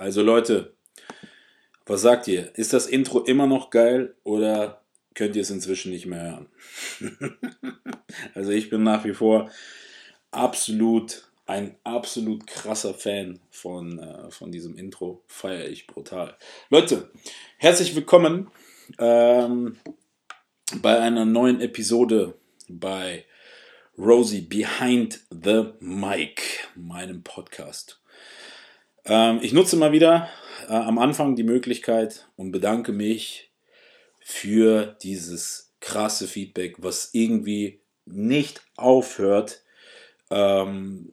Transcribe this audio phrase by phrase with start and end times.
[0.00, 0.74] Also Leute,
[1.84, 2.56] was sagt ihr?
[2.56, 4.82] Ist das Intro immer noch geil oder
[5.14, 6.48] könnt ihr es inzwischen nicht mehr
[7.00, 7.38] hören?
[8.34, 9.50] also ich bin nach wie vor
[10.30, 15.22] absolut ein absolut krasser Fan von, äh, von diesem Intro.
[15.26, 16.34] Feiere ich brutal.
[16.70, 17.10] Leute,
[17.58, 18.50] herzlich willkommen
[18.98, 19.76] ähm,
[20.76, 23.26] bei einer neuen Episode bei
[23.98, 26.40] Rosie Behind the Mic,
[26.74, 27.99] meinem Podcast.
[29.04, 30.28] Ähm, ich nutze mal wieder
[30.68, 33.50] äh, am Anfang die Möglichkeit und bedanke mich
[34.20, 39.62] für dieses krasse Feedback, was irgendwie nicht aufhört.
[40.30, 41.12] Ähm,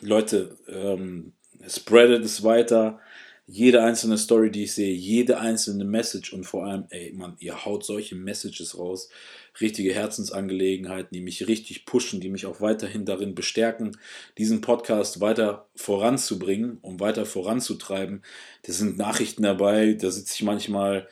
[0.00, 1.32] Leute, ähm,
[1.66, 3.00] spreadet es weiter.
[3.46, 7.64] Jede einzelne Story, die ich sehe, jede einzelne Message und vor allem, ey, Mann, ihr
[7.64, 9.08] haut solche Messages raus.
[9.60, 13.96] Richtige Herzensangelegenheiten, die mich richtig pushen, die mich auch weiterhin darin bestärken,
[14.36, 18.22] diesen Podcast weiter voranzubringen und weiter voranzutreiben.
[18.62, 21.08] Da sind Nachrichten dabei, da sitze ich manchmal,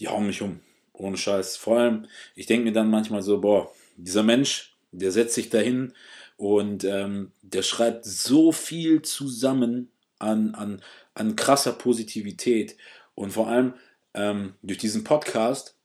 [0.00, 0.60] die hauen mich um.
[0.92, 1.56] Ohne Scheiß.
[1.56, 5.94] Vor allem, ich denke mir dann manchmal so, boah, dieser Mensch, der setzt sich dahin
[6.36, 10.82] und ähm, der schreibt so viel zusammen an, an,
[11.14, 12.76] an krasser Positivität.
[13.14, 13.74] Und vor allem
[14.14, 15.76] ähm, durch diesen Podcast,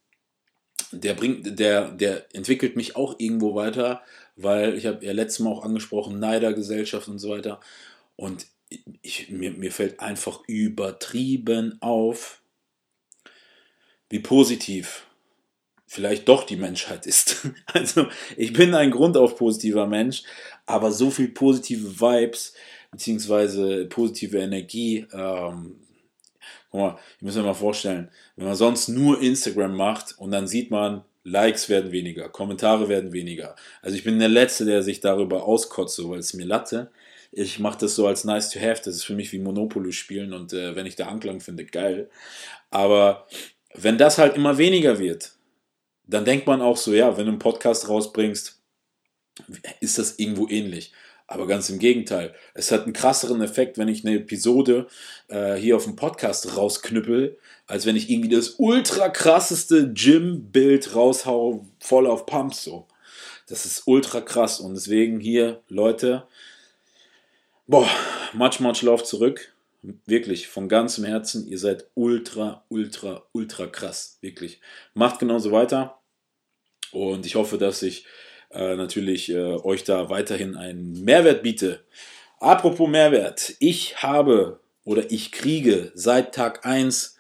[0.92, 4.02] der bringt, der, der entwickelt mich auch irgendwo weiter,
[4.36, 7.60] weil ich habe ja letztes Mal auch angesprochen, Neidergesellschaft und so weiter.
[8.16, 8.48] Und
[9.02, 12.42] ich, mir, mir fällt einfach übertrieben auf,
[14.10, 15.06] wie positiv
[15.86, 17.48] vielleicht doch die Menschheit ist.
[17.66, 20.24] Also ich bin ein grundauf positiver Mensch,
[20.66, 22.54] aber so viel positive Vibes
[22.92, 25.06] beziehungsweise positive Energie.
[25.14, 25.87] Ähm,
[26.70, 30.48] guck mal, ich muss mir mal vorstellen, wenn man sonst nur Instagram macht und dann
[30.48, 33.56] sieht man, Likes werden weniger, Kommentare werden weniger.
[33.82, 36.90] Also ich bin der Letzte, der sich darüber auskotzt, weil es mir latte.
[37.34, 38.82] Ich mache das so als nice to have.
[38.84, 42.10] Das ist für mich wie Monopoly spielen und äh, wenn ich da Anklang finde, geil.
[42.70, 43.28] Aber
[43.74, 45.34] wenn das halt immer weniger wird,
[46.06, 48.62] dann denkt man auch so, ja, wenn du einen Podcast rausbringst,
[49.82, 50.94] ist das irgendwo ähnlich.
[51.28, 52.34] Aber ganz im Gegenteil.
[52.54, 54.88] Es hat einen krasseren Effekt, wenn ich eine Episode
[55.28, 61.68] äh, hier auf dem Podcast rausknüppel, als wenn ich irgendwie das ultra krasseste Gym-Bild raushau,
[61.82, 62.88] voll auf Pumps so.
[63.48, 64.62] Das ist ultra krass.
[64.62, 66.28] Und deswegen hier, Leute,
[67.68, 67.90] boah,
[68.34, 69.54] much, much Love zurück.
[70.06, 74.18] Wirklich, von ganzem Herzen, ihr seid ultra, ultra, ultra krass.
[74.22, 74.62] Wirklich.
[74.94, 76.00] Macht genauso weiter.
[76.92, 78.06] Und ich hoffe, dass ich
[78.52, 81.82] äh, natürlich äh, euch da weiterhin einen Mehrwert biete.
[82.40, 83.56] Apropos Mehrwert.
[83.60, 87.18] Ich habe oder ich kriege seit Tag 1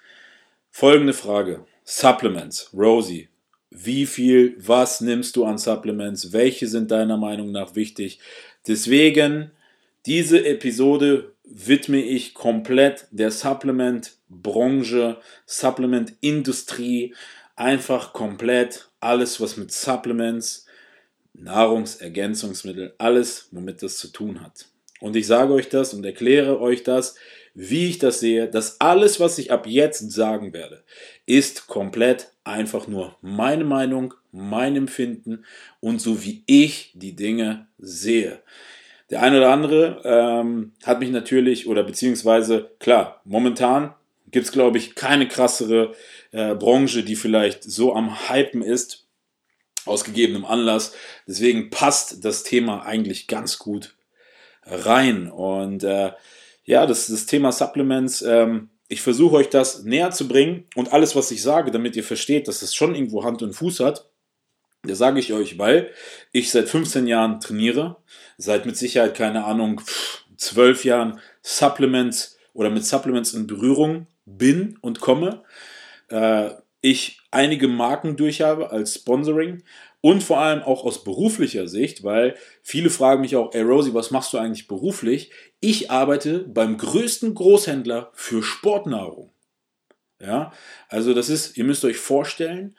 [0.69, 1.65] folgende Frage.
[1.83, 2.69] Supplements.
[2.73, 3.29] Rosie,
[3.69, 6.33] wie viel, was nimmst du an Supplements?
[6.33, 8.19] Welche sind deiner Meinung nach wichtig?
[8.67, 9.51] Deswegen,
[10.05, 17.15] diese Episode widme ich komplett der Supplement-Branche, Supplement-Industrie,
[17.55, 20.66] einfach komplett alles, was mit Supplements,
[21.37, 24.65] Nahrungsergänzungsmittel, alles, womit das zu tun hat.
[24.99, 27.15] Und ich sage euch das und erkläre euch das,
[27.53, 30.83] wie ich das sehe, dass alles, was ich ab jetzt sagen werde,
[31.25, 35.43] ist komplett einfach nur meine Meinung, mein Empfinden
[35.79, 38.41] und so wie ich die Dinge sehe.
[39.09, 43.95] Der eine oder andere ähm, hat mich natürlich, oder beziehungsweise, klar, momentan
[44.29, 45.93] gibt es, glaube ich, keine krassere
[46.31, 49.06] äh, Branche, die vielleicht so am Hypen ist,
[49.87, 50.93] aus gegebenem Anlass.
[51.27, 53.95] Deswegen passt das Thema eigentlich ganz gut
[54.65, 55.29] rein.
[55.29, 56.11] Und äh,
[56.65, 61.15] ja, das, das Thema Supplements, ähm, ich versuche euch das näher zu bringen und alles,
[61.15, 64.09] was ich sage, damit ihr versteht, dass es schon irgendwo Hand und Fuß hat.
[64.83, 65.91] Das sage ich euch, weil
[66.31, 67.97] ich seit 15 Jahren trainiere,
[68.37, 69.81] seit mit Sicherheit, keine Ahnung,
[70.37, 75.43] 12 Jahren Supplements oder mit Supplements in Berührung bin und komme.
[76.09, 76.51] Äh,
[76.81, 79.63] ich einige Marken durch als Sponsoring
[80.01, 84.11] und vor allem auch aus beruflicher Sicht, weil viele fragen mich auch, ey Rosie, was
[84.11, 85.31] machst du eigentlich beruflich?
[85.59, 89.31] Ich arbeite beim größten Großhändler für Sportnahrung.
[90.21, 90.51] Ja,
[90.89, 92.75] also das ist, ihr müsst euch vorstellen,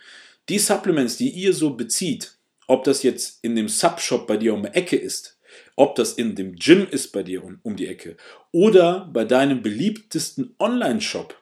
[0.48, 4.62] die Supplements, die ihr so bezieht, ob das jetzt in dem Subshop bei dir um
[4.62, 5.38] die Ecke ist
[5.76, 8.16] ob das in dem Gym ist bei dir um die Ecke
[8.52, 11.40] oder bei deinem beliebtesten Online-Shop,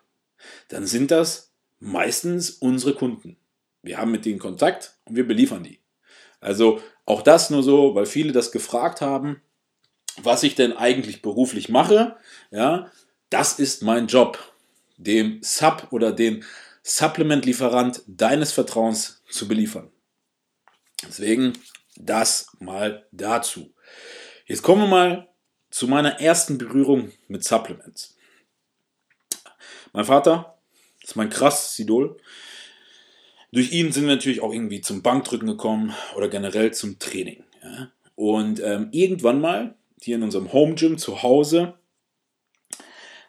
[0.69, 1.46] dann sind das
[1.78, 3.37] meistens unsere Kunden.
[3.82, 5.81] Wir haben mit denen Kontakt und wir beliefern die.
[6.40, 9.43] Also auch das nur so, weil viele das gefragt haben,
[10.19, 12.17] was ich denn eigentlich beruflich mache.
[12.50, 12.90] Ja,
[13.31, 14.38] das ist mein Job,
[14.96, 16.44] dem Sub oder den
[16.82, 19.90] Supplement-Lieferant deines Vertrauens zu beliefern.
[21.06, 21.55] Deswegen
[21.96, 23.75] das mal dazu.
[24.46, 25.28] Jetzt kommen wir mal
[25.70, 28.17] zu meiner ersten Berührung mit Supplements.
[29.93, 30.56] Mein Vater
[31.06, 32.17] ist mein krasses Idol.
[33.53, 37.44] Durch ihn sind wir natürlich auch irgendwie zum Bankdrücken gekommen oder generell zum Training.
[37.62, 37.93] Ja.
[38.17, 41.75] Und ähm, irgendwann mal, hier in unserem Home Gym zu Hause,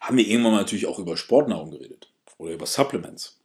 [0.01, 3.39] haben wir irgendwann mal natürlich auch über Sportnahrung geredet oder über Supplements.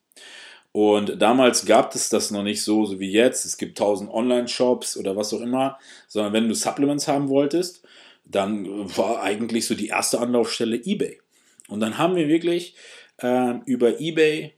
[0.73, 3.45] Und damals gab es das noch nicht so, so wie jetzt.
[3.45, 5.79] Es gibt tausend Online-Shops oder was auch immer,
[6.09, 7.83] sondern wenn du Supplements haben wolltest,
[8.25, 11.21] dann war eigentlich so die erste Anlaufstelle eBay.
[11.69, 12.75] Und dann haben wir wirklich
[13.23, 14.55] äh, über eBay,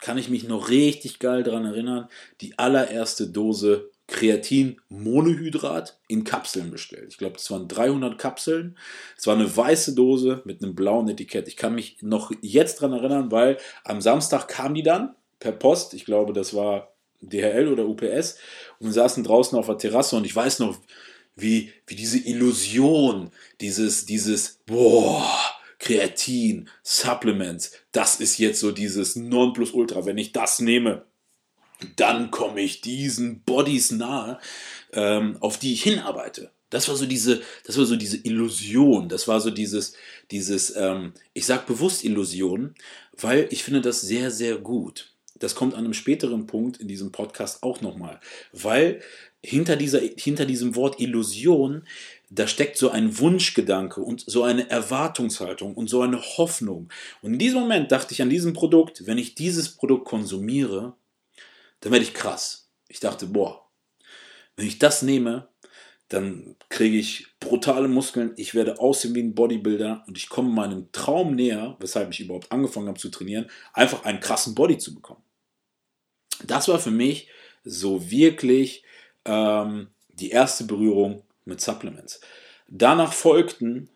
[0.00, 2.08] kann ich mich noch richtig geil daran erinnern,
[2.40, 7.06] die allererste Dose Kreatin-Monohydrat in Kapseln bestellt.
[7.08, 8.76] Ich glaube, das waren 300 Kapseln.
[9.16, 11.48] Es war eine weiße Dose mit einem blauen Etikett.
[11.48, 15.94] Ich kann mich noch jetzt daran erinnern, weil am Samstag kam die dann per Post.
[15.94, 18.36] Ich glaube, das war DHL oder UPS.
[18.78, 20.78] Und wir saßen draußen auf der Terrasse und ich weiß noch,
[21.36, 23.30] wie, wie diese Illusion,
[23.60, 25.26] dieses, dieses, boah,
[25.84, 30.06] Kreatin, Supplements, das ist jetzt so dieses Nonplusultra.
[30.06, 31.04] Wenn ich das nehme,
[31.96, 34.38] dann komme ich diesen Bodies nahe,
[34.94, 36.50] ähm, auf die ich hinarbeite.
[36.70, 39.92] Das war so diese, das war so diese Illusion, das war so dieses,
[40.30, 42.74] dieses, ähm, ich sag bewusst Illusion,
[43.20, 45.12] weil ich finde das sehr, sehr gut.
[45.34, 48.20] Das kommt an einem späteren Punkt in diesem Podcast auch nochmal,
[48.54, 49.02] weil
[49.44, 51.86] hinter, dieser, hinter diesem Wort Illusion,
[52.30, 56.88] da steckt so ein Wunschgedanke und so eine Erwartungshaltung und so eine Hoffnung.
[57.22, 60.94] Und in diesem Moment dachte ich an diesem Produkt, wenn ich dieses Produkt konsumiere,
[61.80, 62.70] dann werde ich krass.
[62.88, 63.66] Ich dachte, boah,
[64.56, 65.48] wenn ich das nehme,
[66.08, 70.92] dann kriege ich brutale Muskeln, ich werde aussehen wie ein Bodybuilder und ich komme meinem
[70.92, 75.22] Traum näher, weshalb ich überhaupt angefangen habe zu trainieren, einfach einen krassen Body zu bekommen.
[76.46, 77.28] Das war für mich
[77.64, 78.84] so wirklich
[79.24, 82.20] ähm, die erste Berührung mit Supplements.
[82.68, 83.88] Danach folgten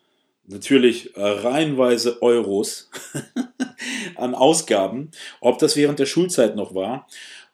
[0.45, 2.89] natürlich äh, reihenweise Euros
[4.15, 7.07] an Ausgaben, ob das während der Schulzeit noch war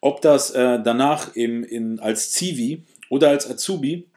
[0.05, 4.07] ob das äh, danach im, in, als Zivi oder als Azubi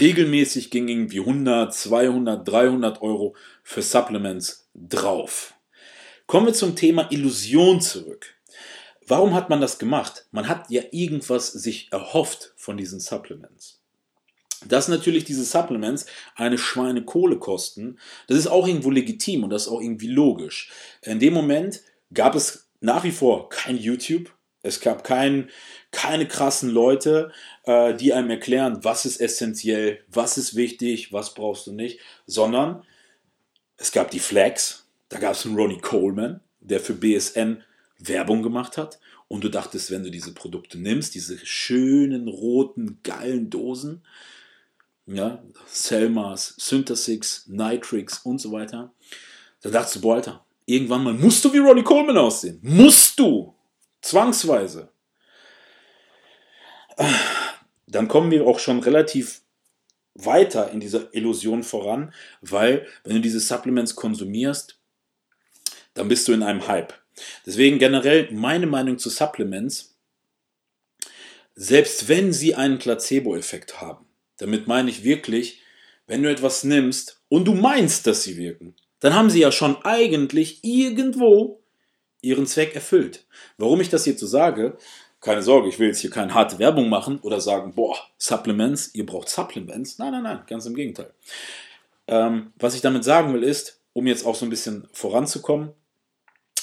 [0.00, 5.52] regelmäßig ging irgendwie 100, 200, 300 Euro für Supplements drauf.
[6.26, 8.34] Kommen wir zum Thema Illusion zurück.
[9.06, 10.24] Warum hat man das gemacht?
[10.30, 13.75] Man hat ja irgendwas sich erhofft von diesen Supplements.
[14.64, 19.68] Dass natürlich diese Supplements eine Schweinekohle kosten, das ist auch irgendwo legitim und das ist
[19.68, 20.70] auch irgendwie logisch.
[21.02, 21.82] In dem Moment
[22.12, 24.32] gab es nach wie vor kein YouTube,
[24.62, 25.50] es gab kein,
[25.92, 27.30] keine krassen Leute,
[27.64, 32.82] äh, die einem erklären, was ist essentiell, was ist wichtig, was brauchst du nicht, sondern
[33.76, 37.62] es gab die Flags, da gab es einen Ronnie Coleman, der für BSN
[37.98, 38.98] Werbung gemacht hat.
[39.28, 44.02] Und du dachtest, wenn du diese Produkte nimmst, diese schönen roten, geilen Dosen,
[45.06, 48.92] ja, Selmas, Synthesix, Nitrix und so weiter,
[49.62, 52.58] da dachtest du, boah, Alter, irgendwann mal musst du wie Ronnie Coleman aussehen.
[52.62, 53.54] Musst du!
[54.02, 54.90] Zwangsweise.
[57.86, 59.42] Dann kommen wir auch schon relativ
[60.14, 64.78] weiter in dieser Illusion voran, weil wenn du diese Supplements konsumierst,
[65.94, 66.94] dann bist du in einem Hype.
[67.44, 69.96] Deswegen generell meine Meinung zu Supplements,
[71.54, 74.05] selbst wenn sie einen Placebo-Effekt haben,
[74.38, 75.60] damit meine ich wirklich,
[76.06, 79.76] wenn du etwas nimmst und du meinst, dass sie wirken, dann haben sie ja schon
[79.84, 81.60] eigentlich irgendwo
[82.22, 83.26] ihren Zweck erfüllt.
[83.58, 84.78] Warum ich das jetzt so sage,
[85.20, 89.06] keine Sorge, ich will jetzt hier keine harte Werbung machen oder sagen, boah, Supplements, ihr
[89.06, 89.98] braucht Supplements.
[89.98, 91.12] Nein, nein, nein, ganz im Gegenteil.
[92.06, 95.72] Ähm, was ich damit sagen will, ist, um jetzt auch so ein bisschen voranzukommen,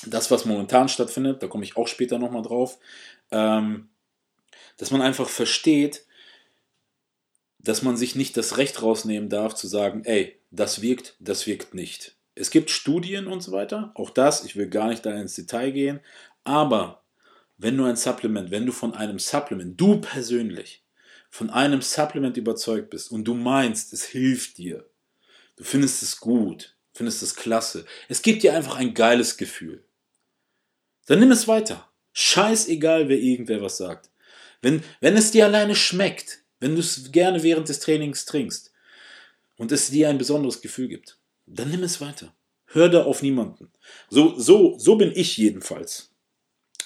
[0.05, 2.77] das, was momentan stattfindet, da komme ich auch später nochmal drauf,
[3.31, 3.89] ähm,
[4.77, 6.05] dass man einfach versteht,
[7.63, 11.73] dass man sich nicht das Recht rausnehmen darf zu sagen, ey, das wirkt, das wirkt
[11.73, 12.15] nicht.
[12.35, 15.71] Es gibt Studien und so weiter, auch das, ich will gar nicht da ins Detail
[15.71, 15.99] gehen,
[16.43, 17.03] aber
[17.57, 20.83] wenn du ein Supplement, wenn du von einem Supplement, du persönlich,
[21.29, 24.85] von einem Supplement überzeugt bist und du meinst, es hilft dir,
[25.55, 29.83] du findest es gut, findest es klasse, es gibt dir einfach ein geiles Gefühl,
[31.05, 31.89] dann nimm es weiter.
[32.13, 34.09] Scheißegal, wer irgendwer was sagt.
[34.61, 38.73] Wenn, wenn es dir alleine schmeckt, wenn du es gerne während des Trainings trinkst,
[39.57, 42.33] und es dir ein besonderes Gefühl gibt, dann nimm es weiter.
[42.67, 43.71] Hör da auf niemanden.
[44.09, 46.11] So, so, so bin ich jedenfalls.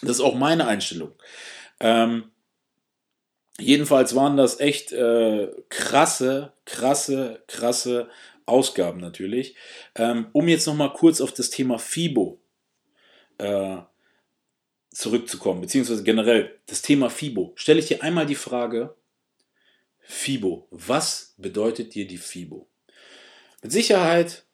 [0.02, 1.14] Das ist auch meine Einstellung.
[1.80, 2.32] Ähm,
[3.60, 8.10] jedenfalls waren das echt äh, krasse, krasse, krasse
[8.46, 9.56] Ausgaben natürlich.
[9.96, 12.40] Ähm, um jetzt nochmal kurz auf das Thema FIBO
[13.38, 13.78] äh,
[14.92, 17.54] zurückzukommen, beziehungsweise generell das Thema FIBO.
[17.56, 18.96] Stelle ich dir einmal die Frage,
[20.08, 22.68] FIBO, was bedeutet dir die FIBO?
[23.62, 24.46] Mit Sicherheit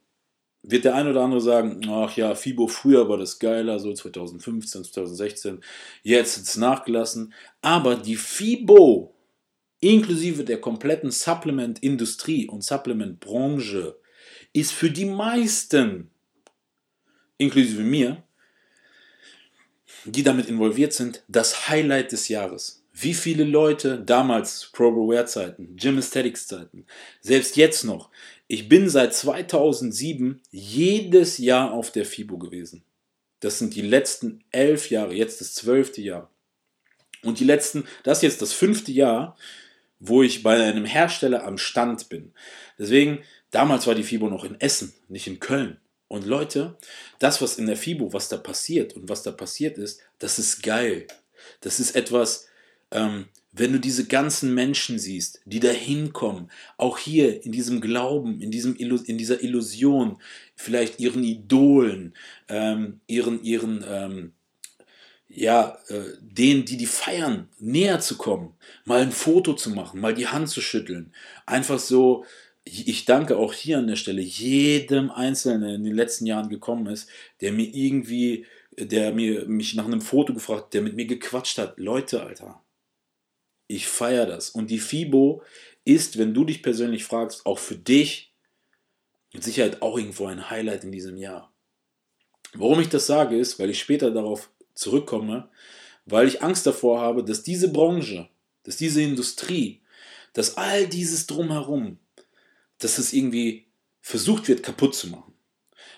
[0.63, 4.85] wird der ein oder andere sagen, ach ja, FIBO früher war das geiler, so 2015,
[4.85, 5.63] 2016,
[6.01, 7.33] jetzt ist es nachgelassen.
[7.61, 9.13] Aber die FIBO,
[9.79, 13.95] inklusive der kompletten Supplement-Industrie und Supplement-Branche,
[14.53, 16.09] ist für die meisten,
[17.37, 18.23] inklusive mir,
[20.05, 22.82] die damit involviert sind, das Highlight des Jahres.
[22.95, 26.85] Wie viele Leute damals, Pro-Aware-Zeiten, Gym Aesthetics-Zeiten,
[27.21, 28.11] selbst jetzt noch,
[28.47, 32.83] ich bin seit 2007 jedes Jahr auf der FIBO gewesen.
[33.39, 36.29] Das sind die letzten elf Jahre, jetzt das zwölfte Jahr.
[37.23, 39.35] Und die letzten, das ist jetzt das fünfte Jahr,
[39.99, 42.33] wo ich bei einem Hersteller am Stand bin.
[42.77, 45.79] Deswegen, damals war die FIBO noch in Essen, nicht in Köln.
[46.09, 46.77] Und Leute,
[47.17, 50.61] das, was in der FIBO, was da passiert und was da passiert ist, das ist
[50.61, 51.07] geil.
[51.61, 52.47] Das ist etwas,
[52.93, 58.41] ähm, wenn du diese ganzen Menschen siehst, die da hinkommen, auch hier in diesem Glauben,
[58.41, 60.17] in, diesem in dieser Illusion,
[60.55, 62.15] vielleicht ihren Idolen,
[62.49, 64.33] ähm, ihren, ihren ähm,
[65.27, 68.53] ja, äh, denen, die die feiern, näher zu kommen,
[68.85, 71.13] mal ein Foto zu machen, mal die Hand zu schütteln,
[71.45, 72.25] einfach so,
[72.65, 76.87] ich danke auch hier an der Stelle jedem Einzelnen, der in den letzten Jahren gekommen
[76.87, 77.09] ist,
[77.41, 78.45] der mir irgendwie,
[78.77, 81.77] der mir mich nach einem Foto gefragt, der mit mir gequatscht hat.
[81.77, 82.62] Leute, Alter,
[83.67, 84.49] ich feiere das.
[84.49, 85.41] Und die FIBO
[85.85, 88.33] ist, wenn du dich persönlich fragst, auch für dich
[89.33, 91.51] mit Sicherheit auch irgendwo ein Highlight in diesem Jahr.
[92.53, 95.49] Warum ich das sage, ist, weil ich später darauf zurückkomme,
[96.05, 98.29] weil ich Angst davor habe, dass diese Branche,
[98.63, 99.81] dass diese Industrie,
[100.33, 101.97] dass all dieses drumherum,
[102.79, 103.67] dass es irgendwie
[104.01, 105.33] versucht wird, kaputt zu machen.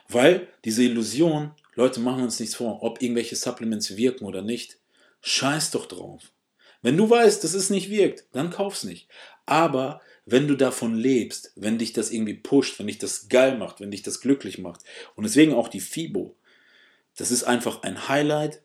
[0.08, 4.78] Weil diese Illusion, Leute machen uns nichts vor, ob irgendwelche Supplements wirken oder nicht,
[5.22, 6.32] scheiß doch drauf.
[6.86, 9.08] Wenn du weißt, dass es nicht wirkt, dann kauf's nicht.
[9.48, 13.80] Aber wenn du davon lebst, wenn dich das irgendwie pusht, wenn dich das geil macht,
[13.80, 14.82] wenn dich das glücklich macht
[15.16, 16.38] und deswegen auch die FIBO,
[17.18, 18.62] das ist einfach ein Highlight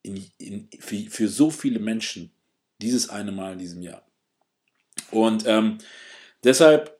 [0.00, 2.32] in, in, für, für, so viele Menschen
[2.80, 4.02] dieses eine Mal in diesem Jahr.
[5.10, 5.76] Und ähm,
[6.44, 6.98] deshalb,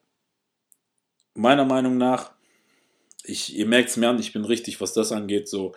[1.32, 2.32] meiner Meinung nach,
[3.22, 5.74] ich, ihr merkt es mir an, ich bin richtig, was das angeht, so,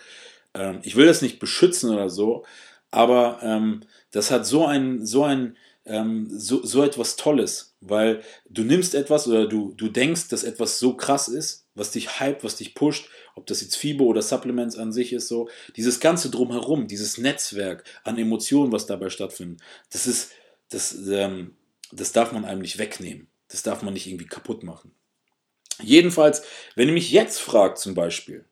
[0.53, 2.45] ähm, ich will das nicht beschützen oder so,
[2.91, 8.63] aber ähm, das hat so ein, so ein, ähm, so, so etwas Tolles, weil du
[8.63, 12.57] nimmst etwas oder du, du denkst, dass etwas so krass ist, was dich hype, was
[12.57, 16.87] dich pusht, ob das jetzt FIBO oder Supplements an sich ist, so, dieses ganze Drumherum,
[16.87, 20.31] dieses Netzwerk an Emotionen, was dabei stattfindet, das ist,
[20.69, 21.55] das, ähm,
[21.91, 23.27] das darf man einem nicht wegnehmen.
[23.49, 24.91] Das darf man nicht irgendwie kaputt machen.
[25.81, 26.41] Jedenfalls,
[26.75, 28.45] wenn ihr mich jetzt fragt zum Beispiel,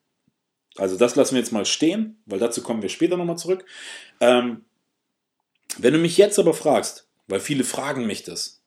[0.78, 3.66] also das lassen wir jetzt mal stehen, weil dazu kommen wir später nochmal zurück.
[4.20, 4.66] Ähm,
[5.78, 8.62] wenn du mich jetzt aber fragst, weil viele fragen mich das,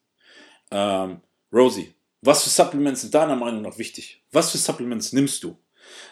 [0.71, 1.21] ähm,
[1.53, 4.23] Rosie, was für Supplements sind deiner Meinung nach wichtig?
[4.33, 5.57] Was für Supplements nimmst du?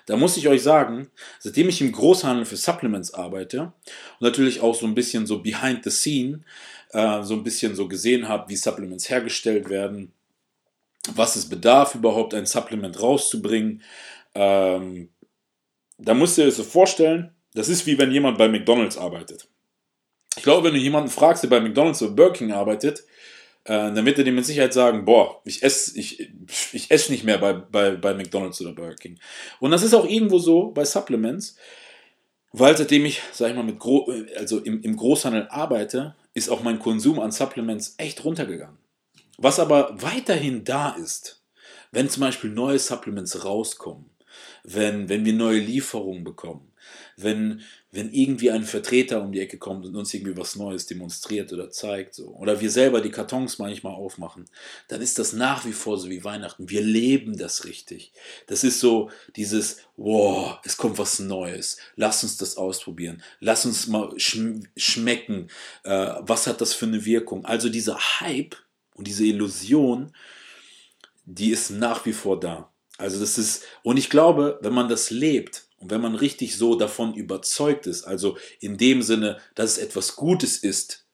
[0.06, 3.72] Da muss ich euch sagen, seitdem ich im Großhandel für Supplements arbeite und
[4.20, 6.44] natürlich auch so ein bisschen so behind the scene,
[6.90, 10.12] äh, so ein bisschen so gesehen habe, wie Supplements hergestellt werden,
[11.14, 13.82] was es bedarf, überhaupt ein Supplement rauszubringen,
[14.34, 15.10] ähm,
[15.98, 19.48] da musst du dir das so vorstellen, das ist wie wenn jemand bei McDonalds arbeitet.
[20.36, 23.04] Ich glaube, wenn du jemanden fragst, der bei McDonalds oder Burger King arbeitet,
[23.64, 26.30] äh, dann wird er dir mit Sicherheit sagen, boah, ich esse ich,
[26.72, 29.18] ich ess nicht mehr bei, bei, bei McDonalds oder Burger King.
[29.58, 31.56] Und das ist auch irgendwo so bei Supplements,
[32.52, 36.62] weil seitdem ich, sag ich mal, mit Gro also im, im Großhandel arbeite, ist auch
[36.62, 38.78] mein Konsum an Supplements echt runtergegangen.
[39.38, 41.42] Was aber weiterhin da ist,
[41.90, 44.10] wenn zum Beispiel neue Supplements rauskommen,
[44.66, 46.72] wenn, wenn wir neue Lieferungen bekommen,
[47.16, 51.52] wenn, wenn irgendwie ein Vertreter um die Ecke kommt und uns irgendwie was Neues demonstriert
[51.52, 54.44] oder zeigt, so, oder wir selber die Kartons manchmal aufmachen,
[54.88, 56.68] dann ist das nach wie vor so wie Weihnachten.
[56.68, 58.12] Wir leben das richtig.
[58.48, 61.78] Das ist so dieses, wow, es kommt was Neues.
[61.94, 63.22] Lass uns das ausprobieren.
[63.40, 65.48] Lass uns mal schm schmecken.
[65.84, 67.44] Äh, was hat das für eine Wirkung?
[67.44, 68.56] Also dieser Hype
[68.94, 70.12] und diese Illusion,
[71.24, 72.70] die ist nach wie vor da.
[72.98, 76.74] Also das ist, und ich glaube, wenn man das lebt und wenn man richtig so
[76.76, 81.04] davon überzeugt ist, also in dem Sinne, dass es etwas Gutes ist,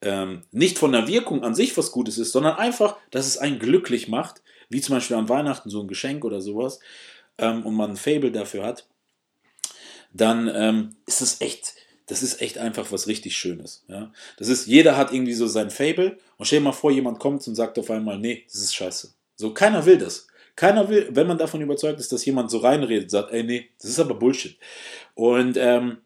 [0.00, 3.58] ähm, nicht von der Wirkung an sich was Gutes ist, sondern einfach, dass es einen
[3.58, 6.80] glücklich macht, wie zum Beispiel an Weihnachten so ein Geschenk oder sowas,
[7.38, 8.86] ähm, und man ein Fable dafür hat,
[10.12, 11.74] dann ähm, ist es echt,
[12.06, 13.84] das ist echt einfach was richtig Schönes.
[13.88, 14.12] Ja?
[14.36, 17.46] Das ist, jeder hat irgendwie so sein Fable und stell dir mal vor, jemand kommt
[17.46, 19.14] und sagt auf einmal, nee, das ist scheiße.
[19.36, 20.26] So, keiner will das.
[20.56, 23.90] Keiner will, wenn man davon überzeugt ist, dass jemand so reinredet, sagt, ey, nee, das
[23.90, 24.58] ist aber Bullshit.
[25.14, 25.98] Und ähm,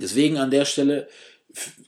[0.00, 1.08] deswegen an der Stelle,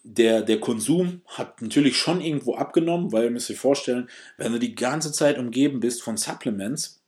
[0.02, 4.58] der, der Konsum hat natürlich schon irgendwo abgenommen, weil ihr müsst euch vorstellen, wenn du
[4.58, 7.02] die ganze Zeit umgeben bist von Supplements,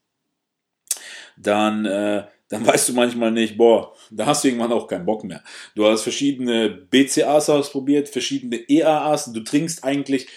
[1.37, 5.25] dann äh, dann weißt du manchmal nicht, boah, da hast du irgendwann auch keinen Bock
[5.25, 5.42] mehr.
[5.75, 10.28] Du hast verschiedene BCAs ausprobiert, verschiedene EAAs, du trinkst eigentlich,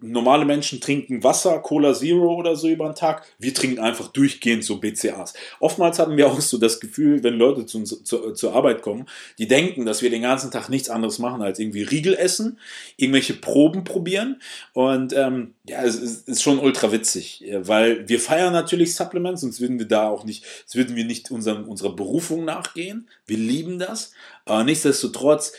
[0.00, 4.64] normale Menschen trinken Wasser, Cola Zero oder so über den Tag, wir trinken einfach durchgehend
[4.64, 5.34] so BCAs.
[5.60, 9.06] Oftmals hatten wir auch so das Gefühl, wenn Leute zu, zu, zur Arbeit kommen,
[9.38, 12.58] die denken, dass wir den ganzen Tag nichts anderes machen, als irgendwie Riegel essen,
[12.96, 14.40] irgendwelche Proben probieren
[14.72, 19.60] und ähm, ja, es ist, ist schon ultra witzig, weil wir feiern natürlich Supplements, sonst
[19.60, 23.08] würden wir da auch nicht, sonst würden wir nicht unserem, unserer Berufung nachgehen.
[23.26, 24.12] Wir lieben das.
[24.44, 25.52] Aber nichtsdestotrotz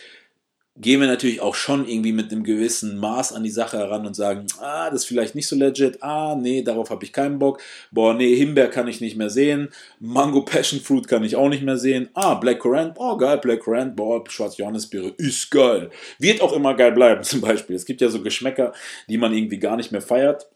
[0.79, 4.15] gehen wir natürlich auch schon irgendwie mit einem gewissen Maß an die Sache heran und
[4.15, 7.61] sagen, ah, das ist vielleicht nicht so legit, ah, nee, darauf habe ich keinen Bock,
[7.91, 9.69] boah, nee, Himbeer kann ich nicht mehr sehen,
[9.99, 13.63] Mango Passion Fruit kann ich auch nicht mehr sehen, ah, Black Currant, oh geil, Black
[13.63, 15.89] Currant, boah, schwarze Johannisbeere, ist geil.
[16.19, 17.75] Wird auch immer geil bleiben, zum Beispiel.
[17.75, 18.73] Es gibt ja so Geschmäcker,
[19.09, 20.47] die man irgendwie gar nicht mehr feiert.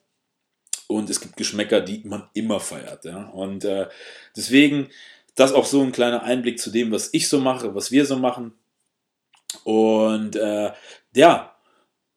[0.88, 3.06] Und es gibt Geschmäcker, die man immer feiert.
[3.06, 3.30] Ja?
[3.30, 3.88] Und äh,
[4.36, 4.90] deswegen
[5.36, 8.18] das auch so ein kleiner Einblick zu dem, was ich so mache, was wir so
[8.18, 8.54] machen.
[9.64, 10.72] Und äh,
[11.16, 11.56] ja,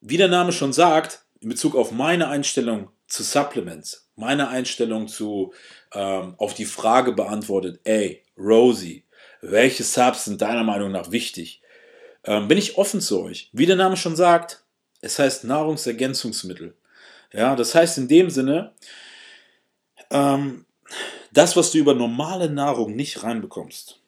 [0.01, 5.53] wie der Name schon sagt, in Bezug auf meine Einstellung zu Supplements, meine Einstellung zu
[5.93, 9.05] ähm, auf die Frage beantwortet, ey, Rosie,
[9.41, 11.61] welche Subs sind deiner Meinung nach wichtig?
[12.25, 13.51] Ähm, bin ich offen zu euch.
[13.53, 14.65] Wie der Name schon sagt,
[15.01, 16.75] es heißt Nahrungsergänzungsmittel.
[17.33, 18.73] Ja, das heißt in dem Sinne,
[20.11, 20.65] ähm,
[21.33, 24.01] das, was du über normale Nahrung nicht reinbekommst,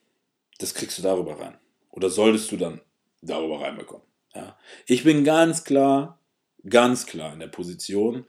[0.58, 1.58] das kriegst du darüber rein.
[1.90, 2.80] Oder solltest du dann
[3.26, 4.06] darüber reinbekommen.
[4.34, 4.58] Ja.
[4.86, 6.20] Ich bin ganz klar,
[6.68, 8.26] ganz klar in der Position,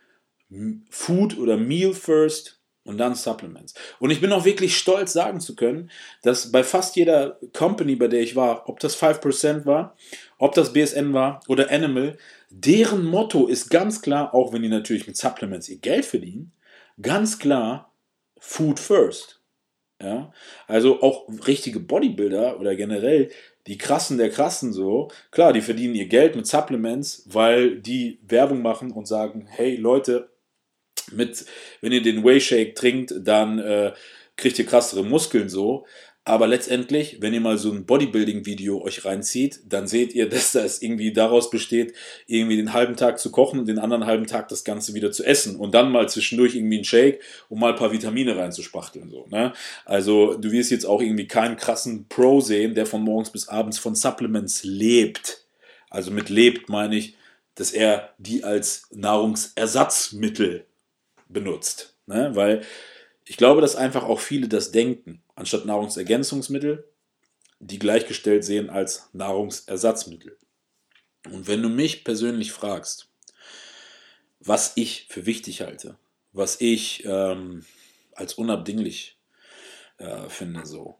[0.89, 3.73] Food oder Meal first und dann Supplements.
[3.99, 5.91] Und ich bin auch wirklich stolz sagen zu können,
[6.23, 9.95] dass bei fast jeder Company, bei der ich war, ob das 5% war,
[10.37, 12.17] ob das BSN war oder Animal,
[12.49, 16.53] deren Motto ist ganz klar, auch wenn die natürlich mit Supplements ihr Geld verdienen,
[17.01, 17.93] ganz klar,
[18.39, 19.36] Food First.
[20.01, 20.31] Ja,
[20.67, 23.31] also auch richtige Bodybuilder oder generell
[23.65, 28.61] die krassen der krassen so, klar, die verdienen ihr Geld mit Supplements, weil die Werbung
[28.61, 30.29] machen und sagen, hey Leute,
[31.11, 31.45] mit,
[31.81, 33.93] wenn ihr den Whey Shake trinkt, dann äh,
[34.35, 35.85] kriegt ihr krassere Muskeln so.
[36.27, 40.81] Aber letztendlich, wenn ihr mal so ein Bodybuilding-Video euch reinzieht, dann seht ihr, dass das
[40.81, 41.93] irgendwie daraus besteht,
[42.25, 45.23] irgendwie den halben Tag zu kochen und den anderen halben Tag das Ganze wieder zu
[45.23, 49.09] essen und dann mal zwischendurch irgendwie einen Shake, um mal ein paar Vitamine reinzuspachteln.
[49.09, 49.53] So, ne?
[49.85, 53.79] Also du wirst jetzt auch irgendwie keinen krassen Pro sehen, der von morgens bis abends
[53.79, 55.45] von Supplements lebt.
[55.89, 57.15] Also mit lebt meine ich,
[57.55, 60.65] dass er die als Nahrungsersatzmittel
[61.29, 61.95] benutzt.
[62.05, 62.31] Ne?
[62.33, 62.63] Weil
[63.23, 66.91] ich glaube, dass einfach auch viele das denken anstatt Nahrungsergänzungsmittel,
[67.59, 70.37] die gleichgestellt sehen als Nahrungsersatzmittel.
[71.31, 73.09] Und wenn du mich persönlich fragst,
[74.39, 75.97] was ich für wichtig halte,
[76.31, 77.65] was ich ähm,
[78.13, 79.19] als unabdinglich
[79.97, 80.97] äh, finde, so,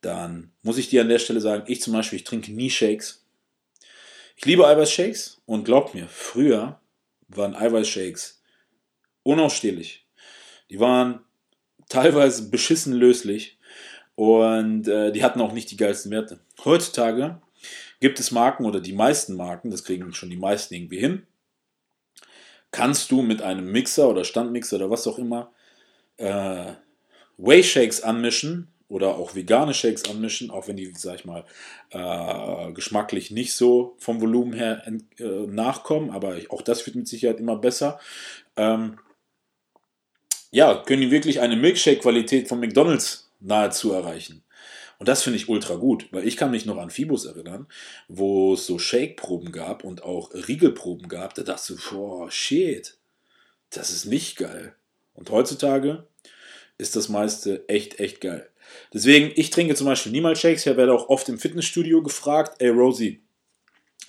[0.00, 3.24] dann muss ich dir an der Stelle sagen, ich zum Beispiel, ich trinke nie Shakes.
[4.36, 6.80] Ich liebe Eiweißshakes und glaubt mir, früher
[7.28, 8.42] waren Eiweißshakes
[9.22, 10.08] unausstehlich.
[10.70, 11.24] Die waren
[11.88, 13.59] teilweise beschissen löslich
[14.14, 16.40] und äh, die hatten auch nicht die geilsten Werte.
[16.64, 17.40] Heutzutage
[18.00, 21.26] gibt es Marken oder die meisten Marken, das kriegen schon die meisten irgendwie hin,
[22.70, 25.52] kannst du mit einem Mixer oder Standmixer oder was auch immer
[26.16, 26.72] äh,
[27.36, 31.44] Whey Shakes anmischen oder auch vegane Shakes anmischen, auch wenn die, sag ich mal,
[31.90, 34.82] äh, geschmacklich nicht so vom Volumen her
[35.18, 38.00] äh, nachkommen, aber auch das wird mit Sicherheit immer besser.
[38.56, 38.98] Ähm,
[40.50, 44.42] ja, können die wirklich eine Milkshake-Qualität von McDonalds nahezu erreichen.
[44.98, 47.66] Und das finde ich ultra gut, weil ich kann mich noch an Fibus erinnern,
[48.08, 51.34] wo es so Shake-Proben gab und auch Riegelproben gab.
[51.34, 52.98] Da dachte ich, boah, shit,
[53.70, 54.74] das ist nicht geil.
[55.14, 56.06] Und heutzutage
[56.76, 58.48] ist das meiste echt, echt geil.
[58.92, 60.66] Deswegen, ich trinke zum Beispiel niemals Shakes.
[60.66, 63.22] Ich werde auch oft im Fitnessstudio gefragt, ey Rosie,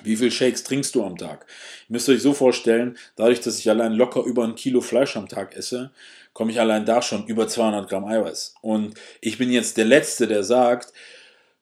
[0.03, 1.45] wie viel Shakes trinkst du am Tag?
[1.87, 5.27] Ihr müsst euch so vorstellen, dadurch, dass ich allein locker über ein Kilo Fleisch am
[5.27, 5.91] Tag esse,
[6.33, 8.55] komme ich allein da schon über 200 Gramm Eiweiß.
[8.61, 10.93] Und ich bin jetzt der Letzte, der sagt,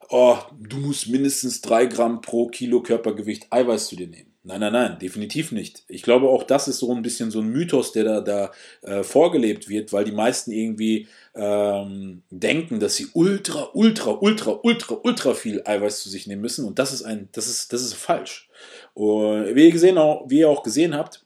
[0.08, 4.29] oh, du musst mindestens 3 Gramm pro Kilo Körpergewicht Eiweiß zu dir nehmen.
[4.42, 5.84] Nein, nein, nein, definitiv nicht.
[5.86, 9.02] Ich glaube, auch das ist so ein bisschen so ein Mythos, der da, da äh,
[9.02, 15.34] vorgelebt wird, weil die meisten irgendwie ähm, denken, dass sie ultra, ultra, ultra, ultra, ultra
[15.34, 16.64] viel Eiweiß zu sich nehmen müssen.
[16.64, 18.48] Und das ist ein, das ist, das ist falsch.
[18.94, 21.22] Und wie ihr gesehen, auch, wie ihr auch gesehen habt,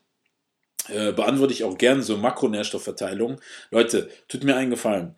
[0.89, 3.39] äh, beantworte ich auch gerne so Makronährstoffverteilung.
[3.71, 5.15] Leute, tut mir einen Gefallen.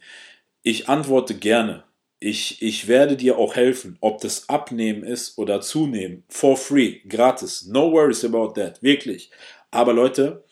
[0.61, 1.83] Ich antworte gerne
[2.19, 7.67] ich, ich werde dir auch helfen, ob das Abnehmen ist oder Zunehmen, for free, gratis.
[7.67, 9.29] No worries about that, wirklich.
[9.71, 10.43] Aber Leute,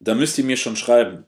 [0.00, 1.26] da müsst ihr mir schon schreiben.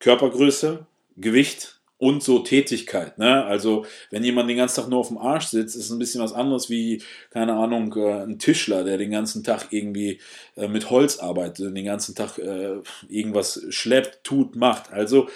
[0.00, 0.86] Körpergröße,
[1.16, 3.18] Gewicht und so Tätigkeit.
[3.18, 3.44] Ne?
[3.44, 6.32] Also, wenn jemand den ganzen Tag nur auf dem Arsch sitzt, ist ein bisschen was
[6.32, 10.20] anderes wie, keine Ahnung, äh, ein Tischler, der den ganzen Tag irgendwie
[10.56, 14.92] äh, mit Holz arbeitet, den ganzen Tag äh, irgendwas schleppt, tut, macht.
[14.92, 15.28] Also,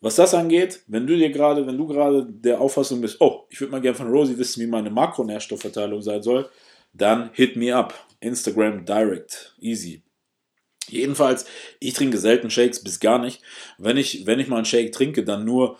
[0.00, 3.60] was das angeht, wenn du dir gerade, wenn du gerade der Auffassung bist, oh, ich
[3.60, 6.48] würde mal gerne von Rosie wissen, wie meine Makronährstoffverteilung sein soll,
[6.92, 7.94] dann hit me up.
[8.20, 9.54] Instagram direct.
[9.60, 10.02] Easy.
[10.88, 11.46] Jedenfalls,
[11.78, 13.42] ich trinke selten Shakes, bis gar nicht.
[13.78, 15.78] Wenn ich, wenn ich mal einen Shake trinke, dann nur,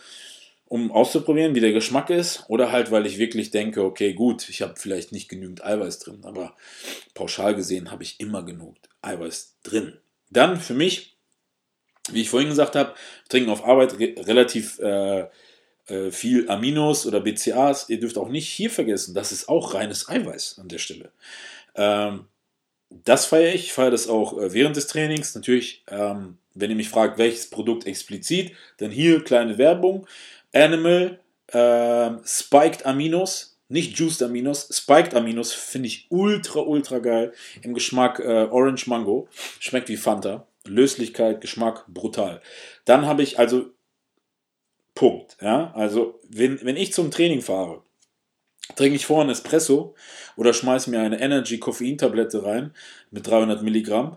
[0.67, 4.63] um auszuprobieren, wie der Geschmack ist, oder halt, weil ich wirklich denke, okay, gut, ich
[4.63, 6.55] habe vielleicht nicht genügend Eiweiß drin, aber
[7.15, 9.99] pauschal gesehen habe ich immer genug Eiweiß drin.
[10.31, 11.19] Dann für mich
[12.15, 12.95] wie ich vorhin gesagt habe,
[13.29, 15.27] trinken auf Arbeit re relativ äh,
[15.91, 17.89] äh, viel Aminos oder BCAAs.
[17.89, 21.11] Ihr dürft auch nicht hier vergessen, das ist auch reines Eiweiß an der Stelle.
[21.75, 22.27] Ähm,
[22.91, 25.35] das feiere ich, feiere das auch äh, während des Trainings.
[25.35, 30.07] Natürlich, ähm, wenn ihr mich fragt, welches Produkt explizit, dann hier kleine Werbung.
[30.53, 37.33] Animal äh, Spiked Aminos, nicht Juiced Aminos, Spiked Aminos finde ich ultra, ultra geil.
[37.63, 39.29] Im Geschmack äh, Orange Mango.
[39.61, 40.47] Schmeckt wie Fanta.
[40.67, 42.41] Löslichkeit, Geschmack, brutal.
[42.85, 43.71] Dann habe ich also
[44.95, 45.37] Punkt.
[45.41, 45.73] Ja?
[45.75, 47.83] Also, wenn, wenn ich zum Training fahre,
[48.77, 49.95] trinke ich vorher einen Espresso
[50.37, 52.73] oder schmeiße mir eine Energy Koffeintablette rein
[53.11, 54.17] mit 300 Milligramm,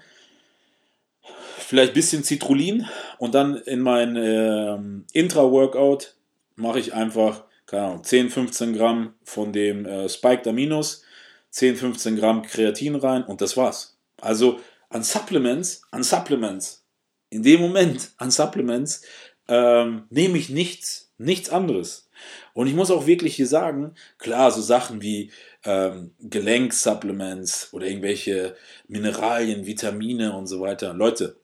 [1.57, 4.77] vielleicht ein bisschen Citrullin und dann in mein äh,
[5.13, 6.15] Intra-Workout
[6.55, 11.03] mache ich einfach, keine Ahnung, 10, 15 Gramm von dem äh, Spiked Aminos,
[11.49, 13.97] 10, 15 Gramm Kreatin rein und das war's.
[14.21, 14.59] Also
[14.93, 16.85] an Supplements, an Supplements,
[17.29, 19.03] in dem Moment an Supplements
[19.47, 22.09] ähm, nehme ich nichts, nichts anderes.
[22.53, 25.31] Und ich muss auch wirklich hier sagen, klar, so Sachen wie
[25.65, 28.55] ähm, Gelenksupplements oder irgendwelche
[28.87, 30.93] Mineralien, Vitamine und so weiter.
[30.93, 31.37] Leute,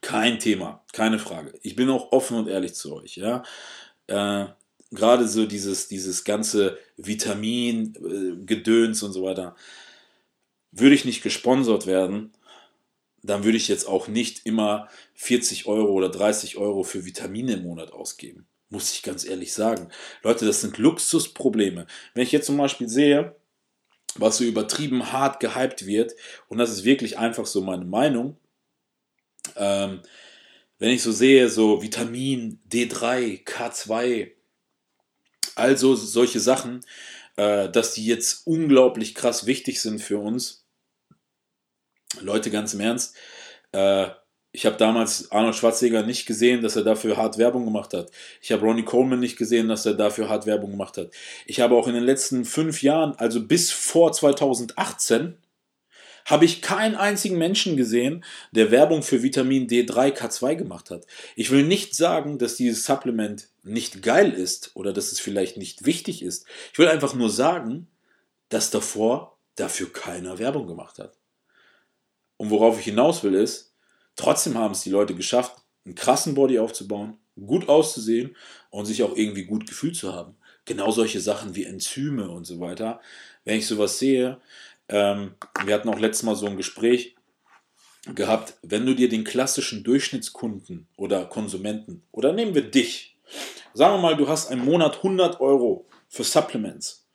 [0.00, 1.52] kein Thema, keine Frage.
[1.62, 3.16] Ich bin auch offen und ehrlich zu euch.
[3.16, 3.42] Ja,
[4.06, 4.46] äh,
[4.90, 9.54] gerade so dieses dieses ganze Vitamin-Gedöns äh, und so weiter
[10.72, 12.32] würde ich nicht gesponsert werden,
[13.22, 17.62] dann würde ich jetzt auch nicht immer 40 Euro oder 30 Euro für Vitamine im
[17.62, 18.46] Monat ausgeben.
[18.70, 19.88] Muss ich ganz ehrlich sagen.
[20.22, 21.86] Leute, das sind Luxusprobleme.
[22.14, 23.34] Wenn ich jetzt zum Beispiel sehe,
[24.14, 26.14] was so übertrieben hart gehypt wird,
[26.48, 28.36] und das ist wirklich einfach so meine Meinung,
[29.56, 30.00] ähm,
[30.78, 34.30] wenn ich so sehe, so Vitamin D3, K2,
[35.54, 36.80] also solche Sachen,
[37.36, 40.59] äh, dass die jetzt unglaublich krass wichtig sind für uns,
[42.20, 43.14] Leute, ganz im Ernst,
[43.72, 44.08] äh,
[44.52, 48.10] ich habe damals Arnold Schwarzenegger nicht gesehen, dass er dafür hart Werbung gemacht hat.
[48.42, 51.10] Ich habe Ronnie Coleman nicht gesehen, dass er dafür hart Werbung gemacht hat.
[51.46, 55.36] Ich habe auch in den letzten fünf Jahren, also bis vor 2018,
[56.26, 61.06] habe ich keinen einzigen Menschen gesehen, der Werbung für Vitamin D3, K2 gemacht hat.
[61.34, 65.86] Ich will nicht sagen, dass dieses Supplement nicht geil ist oder dass es vielleicht nicht
[65.86, 66.46] wichtig ist.
[66.72, 67.88] Ich will einfach nur sagen,
[68.48, 71.19] dass davor dafür keiner Werbung gemacht hat.
[72.40, 73.74] Und worauf ich hinaus will, ist,
[74.16, 78.34] trotzdem haben es die Leute geschafft, einen krassen Body aufzubauen, gut auszusehen
[78.70, 80.36] und sich auch irgendwie gut gefühlt zu haben.
[80.64, 83.02] Genau solche Sachen wie Enzyme und so weiter.
[83.44, 84.40] Wenn ich sowas sehe,
[84.88, 85.34] ähm,
[85.66, 87.14] wir hatten auch letztes Mal so ein Gespräch
[88.14, 93.18] gehabt, wenn du dir den klassischen Durchschnittskunden oder Konsumenten oder nehmen wir dich,
[93.74, 97.06] sagen wir mal, du hast einen Monat 100 Euro für Supplements,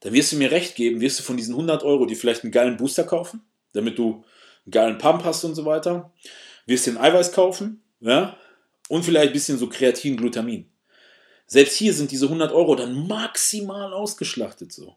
[0.00, 2.50] dann wirst du mir recht geben, wirst du von diesen 100 Euro dir vielleicht einen
[2.50, 3.44] geilen Booster kaufen?
[3.74, 4.24] Damit du
[4.64, 6.12] einen geilen Pump hast und so weiter.
[6.66, 8.36] Wirst den Eiweiß kaufen, ja,
[8.88, 10.70] und vielleicht ein bisschen so Kreatin, Glutamin.
[11.46, 14.96] Selbst hier sind diese 100 Euro dann maximal ausgeschlachtet so.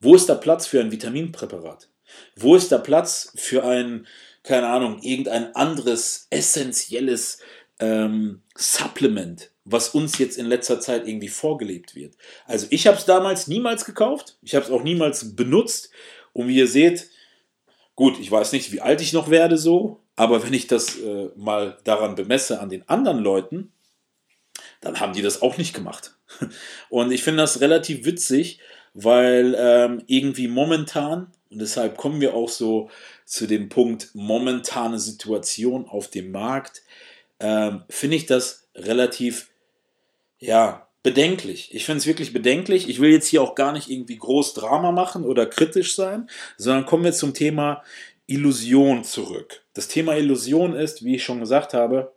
[0.00, 1.88] Wo ist da Platz für ein Vitaminpräparat?
[2.36, 4.06] Wo ist da Platz für ein,
[4.42, 7.38] keine Ahnung, irgendein anderes essentielles
[7.78, 12.16] ähm, Supplement, was uns jetzt in letzter Zeit irgendwie vorgelebt wird?
[12.46, 15.90] Also ich habe es damals niemals gekauft, ich habe es auch niemals benutzt
[16.32, 17.08] und wie ihr seht,
[18.02, 21.28] Gut, ich weiß nicht, wie alt ich noch werde so, aber wenn ich das äh,
[21.36, 23.70] mal daran bemesse an den anderen Leuten,
[24.80, 26.16] dann haben die das auch nicht gemacht.
[26.90, 28.58] Und ich finde das relativ witzig,
[28.92, 32.90] weil ähm, irgendwie momentan, Und deshalb kommen wir auch so
[33.24, 36.82] zu dem Punkt momentane Situation auf dem Markt.
[37.38, 39.48] Ähm, finde ich das relativ,
[40.40, 41.74] ja, bedenklich.
[41.74, 42.88] Ich finde es wirklich bedenklich.
[42.88, 46.86] Ich will jetzt hier auch gar nicht irgendwie groß Drama machen oder kritisch sein, sondern
[46.86, 47.82] kommen wir zum Thema
[48.26, 49.62] Illusion zurück.
[49.74, 52.12] Das Thema Illusion ist, wie ich schon gesagt habe,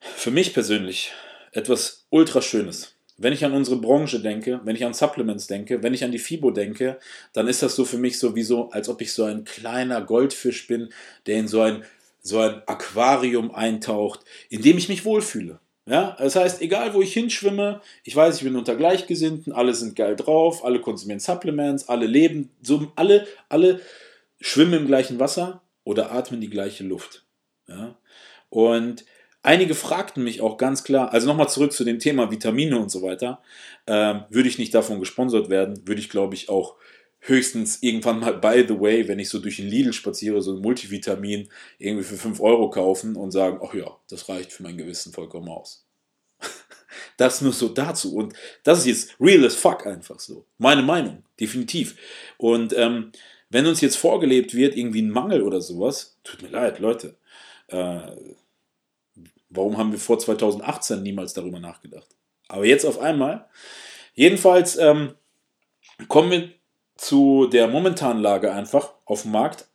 [0.00, 1.12] für mich persönlich
[1.52, 2.94] etwas ultra Schönes.
[3.18, 6.18] Wenn ich an unsere Branche denke, wenn ich an Supplements denke, wenn ich an die
[6.18, 6.98] FIBO denke,
[7.34, 10.00] dann ist das so für mich so wie so, als ob ich so ein kleiner
[10.00, 10.90] Goldfisch bin,
[11.26, 11.84] der in so ein,
[12.22, 15.60] so ein Aquarium eintaucht, in dem ich mich wohlfühle.
[15.90, 19.96] Ja, das heißt, egal wo ich hinschwimme, ich weiß, ich bin unter Gleichgesinnten, alle sind
[19.96, 23.80] geil drauf, alle konsumieren Supplements, alle leben, so, alle, alle
[24.40, 27.24] schwimmen im gleichen Wasser oder atmen die gleiche Luft.
[27.66, 27.96] Ja?
[28.50, 29.04] Und
[29.42, 33.02] einige fragten mich auch ganz klar, also nochmal zurück zu dem Thema Vitamine und so
[33.02, 33.42] weiter,
[33.88, 36.76] ähm, würde ich nicht davon gesponsert werden, würde ich glaube ich auch
[37.20, 40.62] höchstens irgendwann mal, by the way, wenn ich so durch den Lidl spaziere, so ein
[40.62, 45.12] Multivitamin irgendwie für 5 Euro kaufen und sagen, ach ja, das reicht für mein Gewissen
[45.12, 45.84] vollkommen aus.
[47.16, 48.14] das nur so dazu.
[48.14, 50.46] Und das ist jetzt real as fuck einfach so.
[50.58, 51.96] Meine Meinung, definitiv.
[52.38, 53.12] Und ähm,
[53.50, 57.16] wenn uns jetzt vorgelebt wird, irgendwie ein Mangel oder sowas, tut mir leid, Leute.
[57.66, 58.00] Äh,
[59.50, 62.08] warum haben wir vor 2018 niemals darüber nachgedacht?
[62.48, 63.48] Aber jetzt auf einmal.
[64.14, 65.14] Jedenfalls ähm,
[66.08, 66.59] kommen wir
[67.00, 69.66] zu der momentanen Lage einfach auf dem Markt,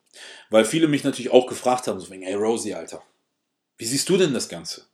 [0.51, 3.01] weil viele mich natürlich auch gefragt haben, so wegen, ey Rosie, Alter,
[3.79, 4.85] wie siehst du denn das Ganze?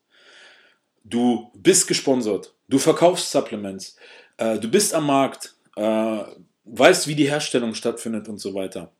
[1.03, 3.97] Du bist gesponsert, du verkaufst Supplements,
[4.37, 6.23] äh, du bist am Markt, äh,
[6.63, 8.93] weißt, wie die Herstellung stattfindet und so weiter.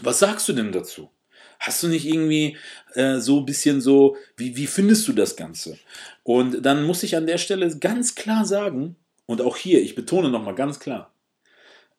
[0.00, 1.10] Was sagst du denn dazu?
[1.58, 2.56] Hast du nicht irgendwie
[2.94, 5.76] äh, so ein bisschen so, wie, wie findest du das Ganze?
[6.22, 8.94] Und dann muss ich an der Stelle ganz klar sagen,
[9.26, 11.12] und auch hier, ich betone nochmal ganz klar,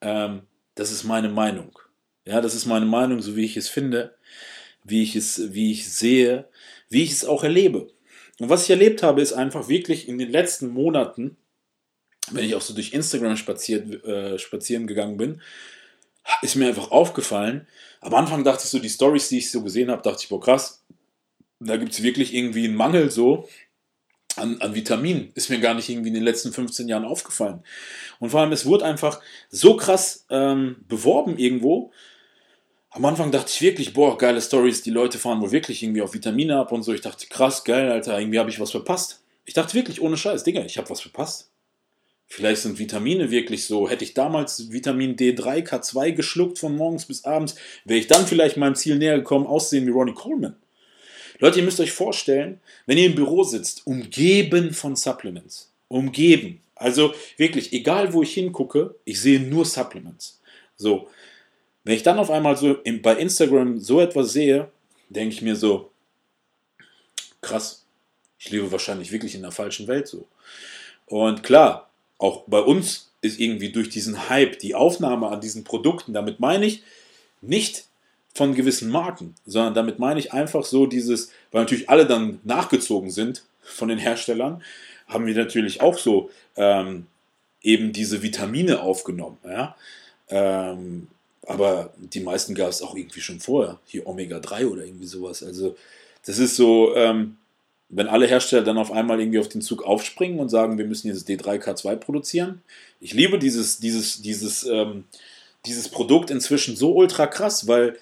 [0.00, 0.42] ähm,
[0.74, 1.78] das ist meine Meinung.
[2.24, 4.14] Ja, das ist meine Meinung, so wie ich es finde,
[4.84, 6.48] wie ich es, wie ich sehe,
[6.88, 7.90] wie ich es auch erlebe.
[8.38, 11.36] Und was ich erlebt habe, ist einfach wirklich in den letzten Monaten,
[12.30, 15.42] wenn ich auch so durch Instagram spaziert, äh, spazieren gegangen bin,
[16.42, 17.66] ist mir einfach aufgefallen.
[18.00, 20.40] Am Anfang dachte ich so, die Stories, die ich so gesehen habe, dachte ich, boah,
[20.40, 20.82] krass,
[21.58, 23.48] da gibt es wirklich irgendwie einen Mangel so
[24.40, 25.30] an, an Vitaminen.
[25.34, 27.62] Ist mir gar nicht irgendwie in den letzten 15 Jahren aufgefallen.
[28.18, 31.92] Und vor allem, es wurde einfach so krass ähm, beworben irgendwo.
[32.90, 36.14] Am Anfang dachte ich wirklich, boah, geile Stories, die Leute fahren wohl wirklich irgendwie auf
[36.14, 36.92] Vitamine ab und so.
[36.92, 39.22] Ich dachte, krass, geil, Alter, irgendwie habe ich was verpasst.
[39.44, 41.50] Ich dachte wirklich, ohne Scheiß, Digga, ich habe was verpasst.
[42.32, 43.88] Vielleicht sind Vitamine wirklich so.
[43.90, 48.56] Hätte ich damals Vitamin D3, K2 geschluckt von morgens bis abends, wäre ich dann vielleicht
[48.56, 50.54] meinem Ziel näher gekommen, aussehen wie Ronnie Coleman.
[51.40, 55.72] Leute, ihr müsst euch vorstellen, wenn ihr im Büro sitzt, umgeben von Supplements.
[55.88, 56.60] Umgeben.
[56.76, 60.40] Also wirklich, egal wo ich hingucke, ich sehe nur Supplements.
[60.76, 61.08] So.
[61.82, 64.70] Wenn ich dann auf einmal so bei Instagram so etwas sehe,
[65.08, 65.90] denke ich mir so,
[67.40, 67.84] krass,
[68.38, 70.26] ich lebe wahrscheinlich wirklich in der falschen Welt so.
[71.06, 76.12] Und klar, auch bei uns ist irgendwie durch diesen Hype die Aufnahme an diesen Produkten,
[76.12, 76.82] damit meine ich
[77.40, 77.84] nicht
[78.34, 83.10] von gewissen Marken, sondern damit meine ich einfach so dieses, weil natürlich alle dann nachgezogen
[83.10, 84.62] sind von den Herstellern,
[85.08, 87.06] haben wir natürlich auch so ähm,
[87.62, 89.38] eben diese Vitamine aufgenommen.
[89.44, 89.76] Ja?
[90.28, 91.08] Ähm,
[91.46, 95.42] aber die meisten gab es auch irgendwie schon vorher, hier Omega-3 oder irgendwie sowas.
[95.42, 95.76] Also
[96.24, 97.36] das ist so, ähm,
[97.88, 101.08] wenn alle Hersteller dann auf einmal irgendwie auf den Zug aufspringen und sagen, wir müssen
[101.08, 102.62] jetzt D3K2 produzieren.
[103.00, 105.04] Ich liebe dieses, dieses, dieses, ähm,
[105.66, 107.98] dieses Produkt inzwischen so ultra krass, weil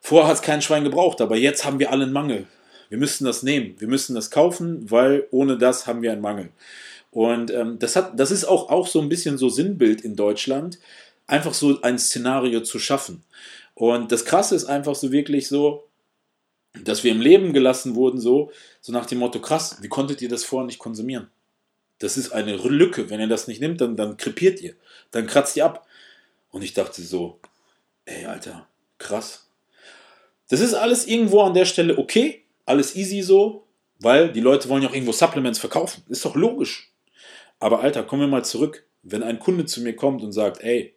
[0.00, 2.46] Vorher hat es kein Schwein gebraucht, aber jetzt haben wir alle einen Mangel.
[2.88, 6.48] Wir müssen das nehmen, wir müssen das kaufen, weil ohne das haben wir einen Mangel.
[7.10, 10.78] Und ähm, das, hat, das ist auch, auch so ein bisschen so Sinnbild in Deutschland,
[11.26, 13.22] einfach so ein Szenario zu schaffen.
[13.74, 15.84] Und das Krasse ist einfach so wirklich so,
[16.84, 20.28] dass wir im Leben gelassen wurden, so, so nach dem Motto, krass, wie konntet ihr
[20.28, 21.28] das vorher nicht konsumieren?
[21.98, 23.10] Das ist eine Lücke.
[23.10, 24.74] Wenn ihr das nicht nimmt, dann, dann krepiert ihr.
[25.10, 25.86] Dann kratzt ihr ab.
[26.50, 27.38] Und ich dachte so,
[28.06, 28.66] ey, Alter,
[28.98, 29.46] krass.
[30.50, 33.66] Das ist alles irgendwo an der Stelle okay, alles easy so,
[34.00, 36.02] weil die Leute wollen ja auch irgendwo Supplements verkaufen.
[36.08, 36.92] Ist doch logisch.
[37.60, 38.84] Aber Alter, kommen wir mal zurück.
[39.02, 40.94] Wenn ein Kunde zu mir kommt und sagt, ey,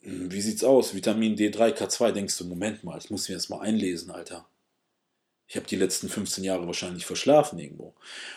[0.00, 0.94] hm, wie sieht's aus?
[0.94, 4.46] Vitamin D3, K2, denkst du, Moment mal, ich muss mir das mal einlesen, Alter.
[5.46, 7.94] Ich habe die letzten 15 Jahre wahrscheinlich verschlafen irgendwo.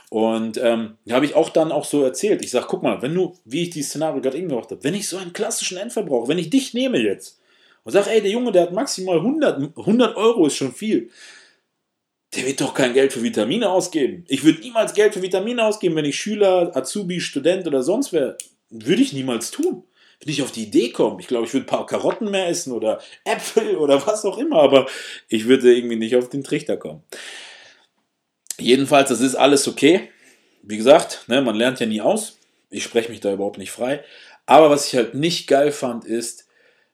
[0.10, 2.44] Und ähm, habe ich auch dann auch so erzählt.
[2.44, 4.96] Ich sage, guck mal, wenn du, wie ich die Szenario gerade eben gemacht habe, wenn
[4.96, 7.41] ich so einen klassischen Endverbraucher, wenn ich dich nehme jetzt,
[7.84, 11.10] und sag, ey, der Junge, der hat maximal 100, 100 Euro, ist schon viel.
[12.36, 14.24] Der wird doch kein Geld für Vitamine ausgeben.
[14.28, 18.38] Ich würde niemals Geld für Vitamine ausgeben, wenn ich Schüler, Azubi, Student oder sonst wer.
[18.70, 19.84] Würde ich niemals tun.
[20.26, 21.20] nicht auf die Idee kommen.
[21.20, 24.62] Ich glaube, ich würde ein paar Karotten mehr essen oder Äpfel oder was auch immer,
[24.62, 24.88] aber
[25.28, 27.04] ich würde irgendwie nicht auf den Trichter kommen.
[28.60, 30.10] Jedenfalls, das ist alles okay.
[30.62, 32.38] Wie gesagt, ne, man lernt ja nie aus.
[32.70, 34.04] Ich spreche mich da überhaupt nicht frei.
[34.46, 36.48] Aber was ich halt nicht geil fand, ist,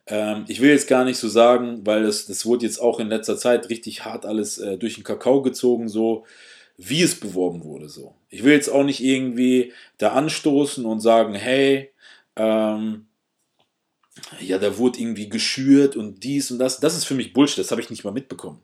[0.07, 3.09] ähm, ich will jetzt gar nicht so sagen, weil das, das wurde jetzt auch in
[3.09, 6.25] letzter Zeit richtig hart alles äh, durch den Kakao gezogen, so
[6.77, 7.89] wie es beworben wurde.
[7.89, 8.15] So.
[8.29, 11.91] Ich will jetzt auch nicht irgendwie da anstoßen und sagen, hey,
[12.35, 13.07] ähm,
[14.39, 16.79] ja, da wurde irgendwie geschürt und dies und das.
[16.79, 18.61] Das ist für mich Bullshit, das habe ich nicht mal mitbekommen.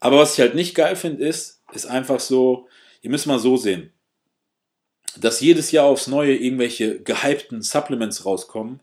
[0.00, 2.66] Aber was ich halt nicht geil finde, ist, ist einfach so,
[3.02, 3.92] ihr müsst mal so sehen,
[5.16, 8.80] dass jedes Jahr aufs Neue irgendwelche gehypten Supplements rauskommen,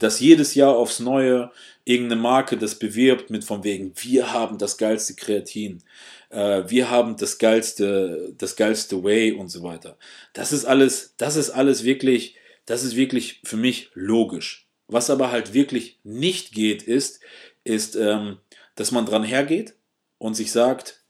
[0.00, 1.52] dass jedes Jahr aufs Neue
[1.84, 5.82] irgendeine Marke das bewirbt mit von wegen, wir haben das geilste Kreatin,
[6.30, 9.96] äh, wir haben das geilste, das geilste Way und so weiter.
[10.32, 12.36] Das ist alles, das ist alles wirklich,
[12.66, 14.66] das ist wirklich für mich logisch.
[14.88, 17.20] Was aber halt wirklich nicht geht, ist,
[17.62, 18.38] ist, ähm,
[18.74, 19.74] dass man dran hergeht
[20.18, 21.02] und sich sagt,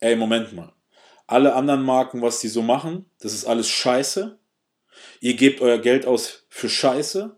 [0.00, 0.72] ey, Moment mal,
[1.26, 4.38] alle anderen Marken, was die so machen, das ist alles Scheiße.
[5.20, 7.36] Ihr gebt euer Geld aus für Scheiße,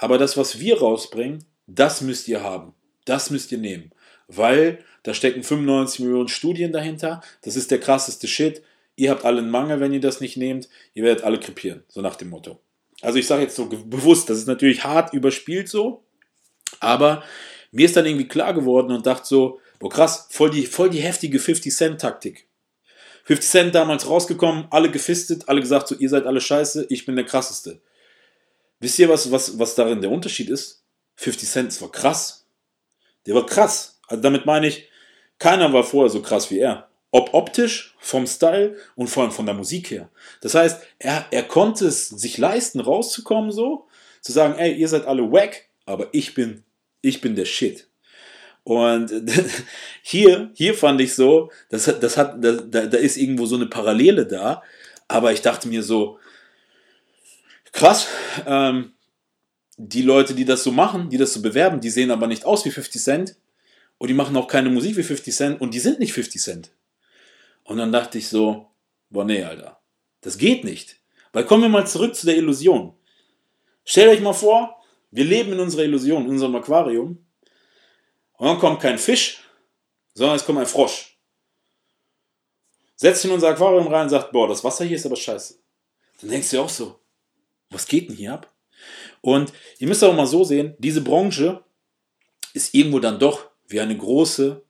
[0.00, 2.72] aber das, was wir rausbringen, das müsst ihr haben.
[3.04, 3.90] Das müsst ihr nehmen.
[4.28, 7.20] Weil da stecken 95 Millionen Studien dahinter.
[7.42, 8.62] Das ist der krasseste Shit.
[8.96, 10.70] Ihr habt alle einen Mangel, wenn ihr das nicht nehmt.
[10.94, 11.84] Ihr werdet alle krepieren.
[11.88, 12.60] So nach dem Motto.
[13.02, 16.02] Also ich sage jetzt so bewusst, das ist natürlich hart überspielt so.
[16.80, 17.22] Aber
[17.70, 21.00] mir ist dann irgendwie klar geworden und dachte so, boah krass, voll die, voll die
[21.00, 22.46] heftige 50-Cent-Taktik.
[23.24, 27.16] 50 Cent damals rausgekommen, alle gefistet, alle gesagt so, ihr seid alle scheiße, ich bin
[27.16, 27.82] der krasseste.
[28.80, 30.82] Wisst ihr, was, was, was darin der Unterschied ist?
[31.16, 32.46] 50 Cent, war krass.
[33.26, 34.00] Der war krass.
[34.08, 34.88] Also damit meine ich,
[35.38, 36.88] keiner war vorher so krass wie er.
[37.12, 40.08] Ob optisch, vom Style und vor allem von der Musik her.
[40.40, 43.86] Das heißt, er, er konnte es sich leisten, rauszukommen so,
[44.20, 46.64] zu sagen, ey, ihr seid alle wack, aber ich bin,
[47.02, 47.88] ich bin der Shit.
[48.64, 49.12] Und
[50.02, 54.26] hier, hier fand ich so, das, das hat, da, da ist irgendwo so eine Parallele
[54.26, 54.62] da,
[55.08, 56.18] aber ich dachte mir so,
[57.72, 58.08] krass,
[58.46, 58.92] ähm,
[59.76, 62.64] die Leute, die das so machen, die das so bewerben, die sehen aber nicht aus
[62.64, 63.36] wie 50 Cent
[63.98, 66.70] und die machen auch keine Musik wie 50 Cent und die sind nicht 50 Cent.
[67.64, 68.66] Und dann dachte ich so,
[69.08, 69.80] boah nee, Alter,
[70.20, 70.96] das geht nicht.
[71.32, 72.94] Weil kommen wir mal zurück zu der Illusion.
[73.84, 77.24] Stellt euch mal vor, wir leben in unserer Illusion, in unserem Aquarium
[78.34, 79.42] und dann kommt kein Fisch,
[80.14, 81.18] sondern es kommt ein Frosch.
[82.96, 85.58] Setzt in unser Aquarium rein und sagt, boah, das Wasser hier ist aber scheiße.
[86.20, 86.99] Dann denkst du auch so,
[87.70, 88.52] was geht denn hier ab?
[89.20, 91.64] Und ihr müsst auch mal so sehen, diese Branche
[92.54, 94.62] ist irgendwo dann doch wie eine große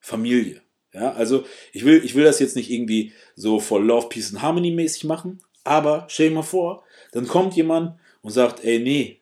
[0.00, 0.62] Familie.
[0.92, 4.42] Ja, also ich will, ich will das jetzt nicht irgendwie so voll Love, Peace and
[4.42, 9.20] Harmony mäßig machen, aber stell dir mal vor, dann kommt jemand und sagt, ey, nee,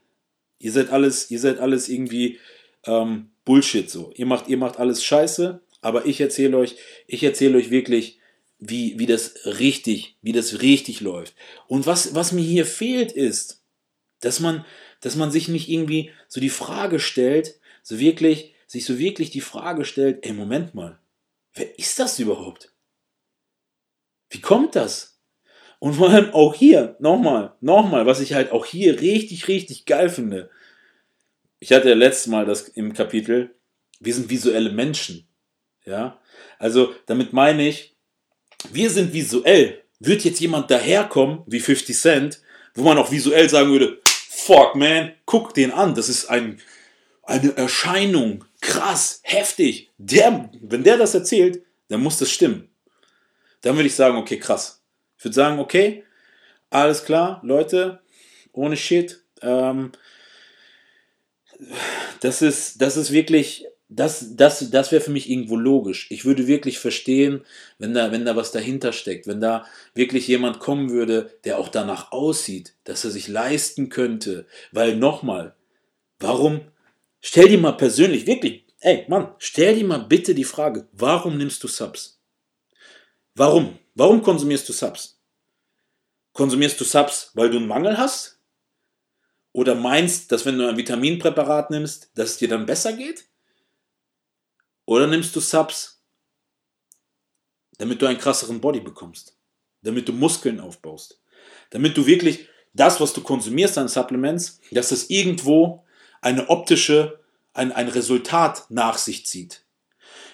[0.58, 2.38] ihr seid alles, ihr seid alles irgendwie
[2.86, 4.12] ähm, Bullshit so.
[4.16, 8.19] Ihr macht, ihr macht alles scheiße, aber ich erzähle euch, ich erzähle euch wirklich,
[8.60, 11.34] wie, wie das richtig, wie das richtig läuft.
[11.66, 13.62] Und was, was mir hier fehlt, ist,
[14.20, 14.64] dass man,
[15.00, 19.40] dass man sich nicht irgendwie so die Frage stellt, so wirklich, sich so wirklich die
[19.40, 20.98] Frage stellt, ey, Moment mal,
[21.54, 22.72] wer ist das überhaupt?
[24.28, 25.18] Wie kommt das?
[25.78, 30.10] Und vor allem auch hier, nochmal, nochmal, was ich halt auch hier richtig, richtig geil
[30.10, 30.50] finde
[31.60, 33.54] ich hatte ja letztes Mal das im Kapitel,
[34.00, 35.28] wir sind visuelle Menschen.
[35.84, 36.20] Ja,
[36.58, 37.96] also damit meine ich,
[38.72, 39.82] wir sind visuell.
[39.98, 42.40] Wird jetzt jemand daherkommen wie 50 Cent,
[42.74, 46.60] wo man auch visuell sagen würde, fuck man, guck den an, das ist ein,
[47.22, 49.90] eine Erscheinung, krass, heftig.
[49.98, 52.68] Der, wenn der das erzählt, dann muss das stimmen.
[53.60, 54.82] Dann würde ich sagen, okay, krass.
[55.18, 56.04] Ich würde sagen, okay,
[56.70, 58.00] alles klar, Leute,
[58.52, 59.22] ohne Shit.
[59.42, 59.92] Ähm,
[62.20, 66.06] das ist, das ist wirklich, das, das, das wäre für mich irgendwo logisch.
[66.10, 67.44] Ich würde wirklich verstehen,
[67.78, 71.68] wenn da, wenn da was dahinter steckt, wenn da wirklich jemand kommen würde, der auch
[71.68, 74.46] danach aussieht, dass er sich leisten könnte.
[74.70, 75.56] Weil nochmal,
[76.20, 76.60] warum,
[77.20, 81.62] stell dir mal persönlich, wirklich, ey Mann, stell dir mal bitte die Frage, warum nimmst
[81.64, 82.20] du Subs?
[83.34, 83.76] Warum?
[83.96, 85.20] Warum konsumierst du Subs?
[86.32, 88.38] Konsumierst du Subs, weil du einen Mangel hast?
[89.52, 93.29] Oder meinst, dass wenn du ein Vitaminpräparat nimmst, dass es dir dann besser geht?
[94.90, 96.02] Oder nimmst du Subs,
[97.78, 99.36] damit du einen krasseren Body bekommst?
[99.82, 101.20] Damit du Muskeln aufbaust?
[101.70, 105.84] Damit du wirklich das, was du konsumierst an Supplements, dass es irgendwo
[106.20, 107.20] eine optische,
[107.52, 109.62] ein, ein Resultat nach sich zieht.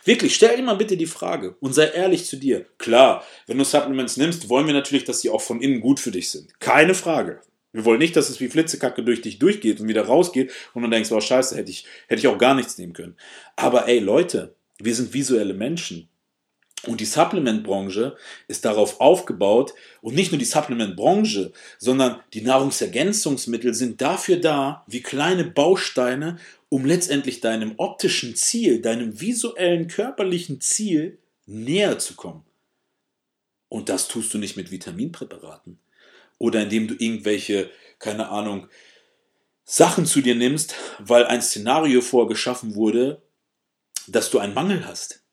[0.06, 2.64] Wirklich, stell dir mal bitte die Frage und sei ehrlich zu dir.
[2.78, 6.12] Klar, wenn du Supplements nimmst, wollen wir natürlich, dass sie auch von innen gut für
[6.12, 6.58] dich sind.
[6.60, 7.42] Keine Frage.
[7.76, 10.88] Wir wollen nicht, dass es wie Flitzekacke durch dich durchgeht und wieder rausgeht und du
[10.88, 13.16] denkst, oh scheiße, hätte ich, hätte ich auch gar nichts nehmen können.
[13.54, 16.08] Aber ey Leute, wir sind visuelle Menschen.
[16.86, 18.16] Und die Supplementbranche
[18.48, 25.02] ist darauf aufgebaut, und nicht nur die Supplementbranche, sondern die Nahrungsergänzungsmittel sind dafür da, wie
[25.02, 26.38] kleine Bausteine,
[26.70, 32.42] um letztendlich deinem optischen Ziel, deinem visuellen, körperlichen Ziel näher zu kommen.
[33.68, 35.78] Und das tust du nicht mit Vitaminpräparaten
[36.38, 38.68] oder indem du irgendwelche, keine Ahnung,
[39.64, 43.22] Sachen zu dir nimmst, weil ein Szenario vorgeschaffen wurde,
[44.06, 45.24] dass du einen Mangel hast.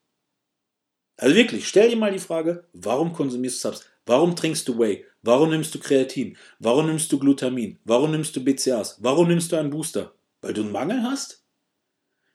[1.18, 3.86] Also wirklich, stell dir mal die Frage, warum konsumierst du Subs?
[4.06, 5.06] Warum trinkst du Whey?
[5.22, 6.38] Warum nimmst du Kreatin?
[6.60, 7.80] Warum nimmst du Glutamin?
[7.86, 8.97] Warum nimmst du BCAAs?
[9.01, 10.14] Warum nimmst du einen Booster?
[10.41, 11.43] Weil du einen Mangel hast?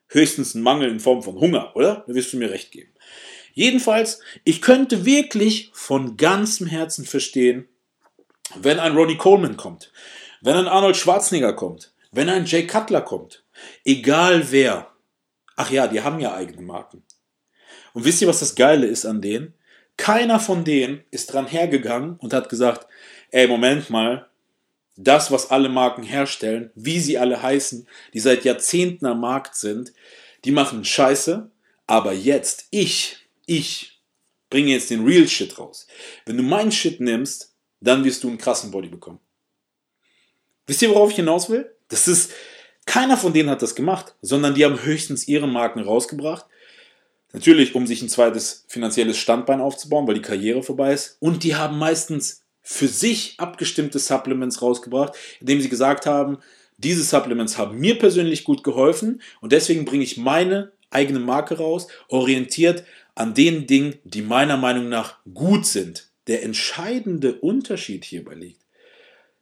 [0.07, 2.03] Höchstens einen Mangel in Form von Hunger, oder?
[2.07, 2.91] Da wirst du mir recht geben.
[3.53, 7.67] Jedenfalls, ich könnte wirklich von ganzem Herzen verstehen,
[8.55, 9.91] wenn ein Ronnie Coleman kommt,
[10.41, 13.43] wenn ein Arnold Schwarzenegger kommt, wenn ein Jay Cutler kommt,
[13.85, 14.91] egal wer.
[15.55, 17.03] Ach ja, die haben ja eigene Marken.
[17.93, 19.53] Und wisst ihr, was das Geile ist an denen?
[19.97, 22.87] Keiner von denen ist dran hergegangen und hat gesagt,
[23.31, 24.27] ey, Moment mal,
[24.95, 29.93] das, was alle Marken herstellen, wie sie alle heißen, die seit Jahrzehnten am Markt sind,
[30.45, 31.49] die machen Scheiße,
[31.87, 33.99] aber jetzt, ich, ich
[34.49, 35.87] bringe jetzt den Real Shit raus.
[36.25, 39.19] Wenn du meinen Shit nimmst, dann wirst du einen krassen Body bekommen.
[40.67, 41.73] Wisst ihr, worauf ich hinaus will?
[41.87, 42.31] Das ist,
[42.85, 46.45] keiner von denen hat das gemacht, sondern die haben höchstens ihre Marken rausgebracht.
[47.33, 51.17] Natürlich, um sich ein zweites finanzielles Standbein aufzubauen, weil die Karriere vorbei ist.
[51.19, 56.39] Und die haben meistens für sich abgestimmte Supplements rausgebracht, indem sie gesagt haben,
[56.77, 61.87] diese Supplements haben mir persönlich gut geholfen und deswegen bringe ich meine eigene Marke raus,
[62.07, 62.83] orientiert
[63.15, 66.08] an den Dingen, die meiner Meinung nach gut sind.
[66.29, 68.63] Der entscheidende Unterschied hierbei liegt,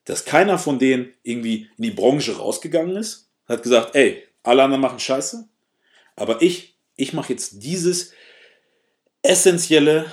[0.05, 4.79] dass keiner von denen irgendwie in die Branche rausgegangen ist, hat gesagt, ey, alle anderen
[4.79, 5.49] machen Scheiße,
[6.15, 8.13] aber ich, ich mache jetzt dieses
[9.21, 10.05] essentielle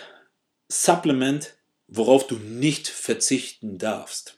[0.68, 1.54] Supplement,
[1.86, 4.36] worauf du nicht verzichten darfst.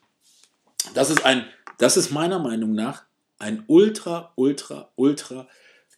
[0.93, 1.47] Das ist ein,
[1.79, 3.07] das ist meiner Meinung nach
[3.39, 5.49] ein ultra, ultra, ultra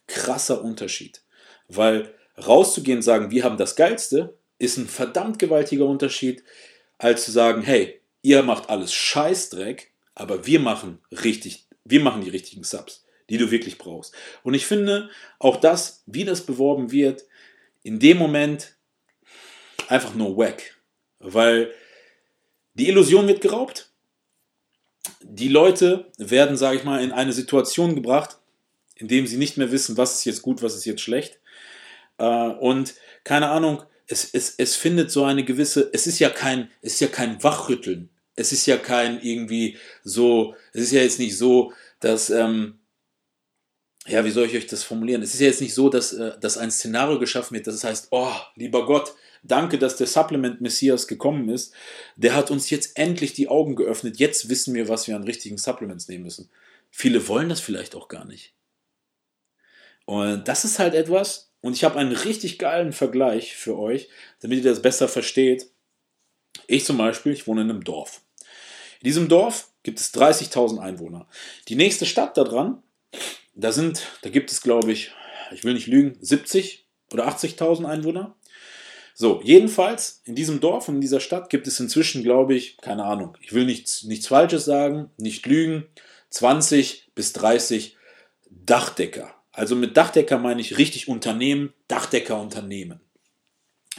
[0.07, 1.21] krasser Unterschied,
[1.67, 6.43] weil rauszugehen und sagen, wir haben das Geilste, ist ein verdammt gewaltiger Unterschied,
[6.97, 12.29] als zu sagen, hey, ihr macht alles Scheißdreck, aber wir machen richtig, wir machen die
[12.29, 14.13] richtigen Subs, die du wirklich brauchst.
[14.43, 17.23] Und ich finde, auch das, wie das beworben wird,
[17.83, 18.75] in dem Moment
[19.87, 20.77] einfach nur wack.
[21.19, 21.73] Weil
[22.73, 23.91] die Illusion wird geraubt.
[25.21, 28.37] Die Leute werden, sage ich mal, in eine Situation gebracht,
[28.95, 31.39] in dem sie nicht mehr wissen, was ist jetzt gut, was ist jetzt schlecht.
[32.17, 32.93] Äh, und
[33.23, 36.99] keine Ahnung, es, es, es findet so eine gewisse, es ist ja kein, es ist
[36.99, 38.09] ja kein Wachrütteln.
[38.35, 42.79] Es ist ja kein irgendwie so, es ist ja jetzt nicht so, dass, ähm,
[44.07, 45.21] ja, wie soll ich euch das formulieren?
[45.21, 48.07] Es ist ja jetzt nicht so, dass, äh, dass ein Szenario geschaffen wird, das heißt,
[48.11, 51.73] oh, lieber Gott, danke, dass der Supplement Messias gekommen ist.
[52.15, 54.17] Der hat uns jetzt endlich die Augen geöffnet.
[54.17, 56.49] Jetzt wissen wir, was wir an richtigen Supplements nehmen müssen.
[56.89, 58.53] Viele wollen das vielleicht auch gar nicht.
[60.05, 64.09] Und das ist halt etwas, und ich habe einen richtig geilen Vergleich für euch,
[64.41, 65.69] damit ihr das besser versteht.
[66.67, 68.21] Ich zum Beispiel, ich wohne in einem Dorf.
[69.01, 71.27] In diesem Dorf gibt es 30.000 Einwohner.
[71.67, 72.83] Die nächste Stadt da dran,
[73.55, 75.11] da sind, da gibt es glaube ich,
[75.51, 78.35] ich will nicht lügen, 70 oder 80.000 Einwohner.
[79.13, 83.03] So, jedenfalls in diesem Dorf und in dieser Stadt gibt es inzwischen, glaube ich, keine
[83.03, 85.85] Ahnung, ich will nichts, nichts Falsches sagen, nicht lügen,
[86.29, 87.97] 20 bis 30
[88.49, 89.38] Dachdecker.
[89.59, 93.01] Also mit Dachdecker meine ich richtig Unternehmen, Dachdeckerunternehmen.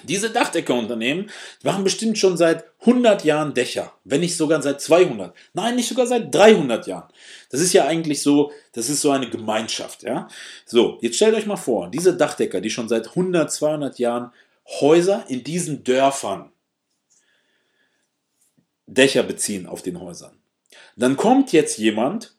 [0.04, 1.28] Diese Dachdeckerunternehmen
[1.62, 5.36] machen bestimmt schon seit 100 Jahren Dächer, wenn nicht sogar seit 200.
[5.52, 7.12] Nein, nicht sogar seit 300 Jahren.
[7.50, 10.28] Das ist ja eigentlich so, das ist so eine Gemeinschaft, ja.
[10.64, 14.32] So, jetzt stellt euch mal vor, diese Dachdecker, die schon seit 100, 200 Jahren
[14.80, 16.50] Häuser in diesen Dörfern
[18.86, 20.38] Dächer beziehen auf den Häusern.
[20.96, 22.34] Dann kommt jetzt jemand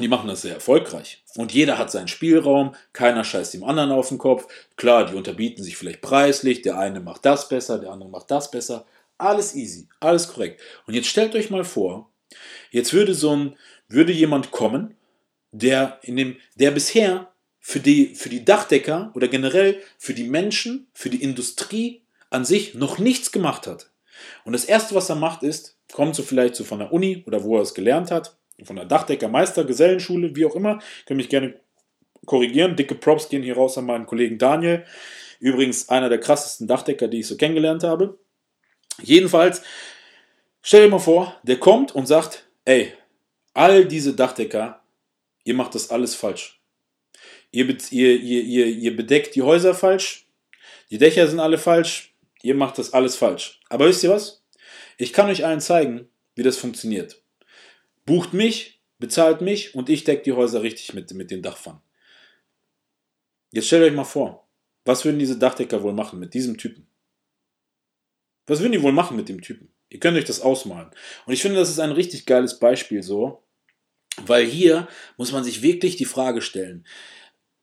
[0.00, 1.22] die machen das sehr erfolgreich.
[1.36, 4.46] Und jeder hat seinen Spielraum, keiner scheißt dem anderen auf den Kopf.
[4.76, 8.50] Klar, die unterbieten sich vielleicht preislich, der eine macht das besser, der andere macht das
[8.50, 8.86] besser.
[9.18, 10.60] Alles easy, alles korrekt.
[10.86, 12.10] Und jetzt stellt euch mal vor,
[12.70, 13.56] jetzt würde so ein,
[13.88, 14.96] würde jemand kommen,
[15.52, 17.30] der in dem, der bisher
[17.60, 22.74] für die, für die Dachdecker oder generell für die Menschen, für die Industrie an sich
[22.74, 23.90] noch nichts gemacht hat.
[24.44, 27.44] Und das erste, was er macht, ist, kommt so vielleicht so von der Uni oder
[27.44, 30.80] wo er es gelernt hat, von der Dachdeckermeister, Gesellenschule, wie auch immer.
[31.06, 31.60] Können mich gerne
[32.26, 32.76] korrigieren.
[32.76, 34.84] Dicke Props gehen hier raus an meinen Kollegen Daniel.
[35.40, 38.18] Übrigens einer der krassesten Dachdecker, die ich so kennengelernt habe.
[39.02, 39.62] Jedenfalls,
[40.62, 42.92] stell dir mal vor, der kommt und sagt, ey,
[43.54, 44.82] all diese Dachdecker,
[45.44, 46.60] ihr macht das alles falsch.
[47.50, 50.26] Ihr, ihr, ihr, ihr bedeckt die Häuser falsch,
[50.90, 53.60] die Dächer sind alle falsch, ihr macht das alles falsch.
[53.68, 54.42] Aber wisst ihr was?
[54.96, 57.21] Ich kann euch allen zeigen, wie das funktioniert.
[58.04, 61.80] Bucht mich, bezahlt mich und ich decke die Häuser richtig mit, mit den Dachpfannen.
[63.50, 64.48] Jetzt stellt euch mal vor,
[64.84, 66.86] was würden diese Dachdecker wohl machen mit diesem Typen?
[68.46, 69.68] Was würden die wohl machen mit dem Typen?
[69.88, 70.90] Ihr könnt euch das ausmalen.
[71.26, 73.42] Und ich finde, das ist ein richtig geiles Beispiel so,
[74.24, 76.86] weil hier muss man sich wirklich die Frage stellen,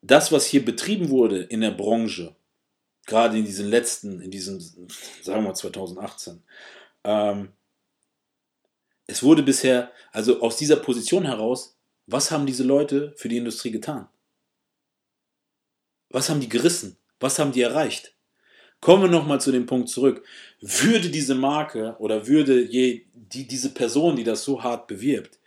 [0.02, 2.36] das, was hier betrieben wurde in der Branche,
[3.06, 4.60] gerade in diesen letzten, in diesem,
[5.22, 6.42] sagen wir 2018,
[7.04, 7.52] ähm,
[9.10, 13.72] es wurde bisher, also aus dieser Position heraus, was haben diese Leute für die Industrie
[13.72, 14.08] getan?
[16.10, 16.96] Was haben die gerissen?
[17.20, 18.14] Was haben die erreicht?
[18.82, 20.24] Kommen wir nochmal zu dem Punkt zurück.
[20.62, 25.40] Würde diese Marke oder würde je, die, diese Person, die das so hart bewirbt,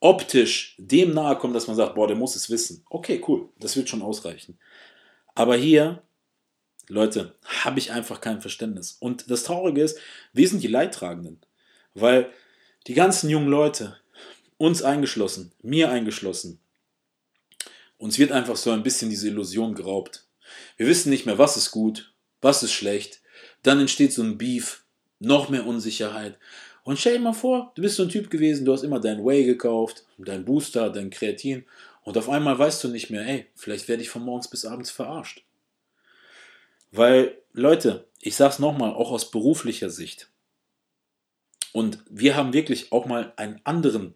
[0.00, 2.84] optisch dem nahe kommen, dass man sagt, boah, der muss es wissen.
[2.90, 4.58] Okay, cool, das wird schon ausreichen.
[5.36, 6.02] Aber hier,
[6.88, 8.96] Leute, habe ich einfach kein Verständnis.
[8.98, 9.98] Und das Traurige ist,
[10.32, 11.40] wir sind die Leidtragenden.
[11.94, 12.32] Weil
[12.86, 13.96] die ganzen jungen Leute,
[14.58, 16.60] uns eingeschlossen, mir eingeschlossen,
[17.98, 20.26] uns wird einfach so ein bisschen diese Illusion geraubt.
[20.76, 23.20] Wir wissen nicht mehr, was ist gut, was ist schlecht.
[23.62, 24.84] Dann entsteht so ein Beef,
[25.18, 26.38] noch mehr Unsicherheit.
[26.82, 29.24] Und stell dir mal vor, du bist so ein Typ gewesen, du hast immer dein
[29.24, 31.64] Way gekauft, dein Booster, dein Kreatin
[32.02, 34.90] und auf einmal weißt du nicht mehr, ey, vielleicht werde ich von morgens bis abends
[34.90, 35.42] verarscht.
[36.92, 40.28] Weil, Leute, ich sag's nochmal, auch aus beruflicher Sicht.
[41.74, 44.14] Und wir haben wirklich auch mal einen anderen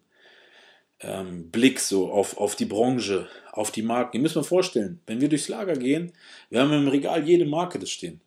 [1.01, 4.17] ähm, Blick so auf, auf die Branche, auf die Marken.
[4.17, 6.13] Ihr müsst mal vorstellen, wenn wir durchs Lager gehen,
[6.51, 8.21] wir haben im Regal jede Marke das stehen.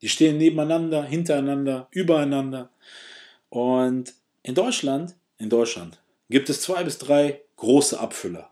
[0.00, 2.70] Die stehen nebeneinander, hintereinander, übereinander.
[3.50, 8.50] Und in Deutschland, in Deutschland gibt es zwei bis drei große Abfüller.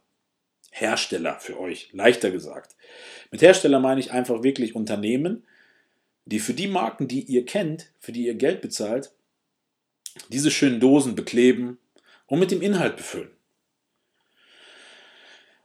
[0.70, 2.76] Hersteller für euch, leichter gesagt.
[3.32, 5.42] Mit Hersteller meine ich einfach wirklich Unternehmen,
[6.24, 9.10] die für die Marken, die ihr kennt, für die ihr Geld bezahlt,
[10.28, 11.78] diese schönen Dosen bekleben
[12.26, 13.30] und mit dem Inhalt befüllen.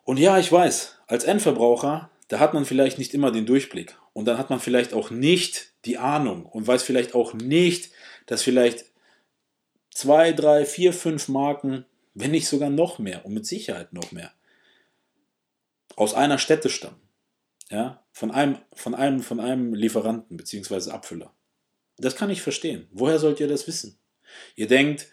[0.04, 3.98] Und ja, ich weiß, als Endverbraucher, da hat man vielleicht nicht immer den Durchblick.
[4.14, 7.92] Und dann hat man vielleicht auch nicht die Ahnung und weiß vielleicht auch nicht,
[8.28, 8.86] dass vielleicht
[9.92, 14.32] zwei, drei, vier, fünf Marken, wenn nicht sogar noch mehr und mit Sicherheit noch mehr,
[15.96, 17.02] aus einer Stätte stammen.
[17.70, 20.92] Ja, von einem, von einem, von einem Lieferanten bzw.
[20.92, 21.34] Abfüller.
[21.98, 22.88] Das kann ich verstehen.
[22.92, 23.98] Woher sollt ihr das wissen?
[24.56, 25.08] Ihr denkt,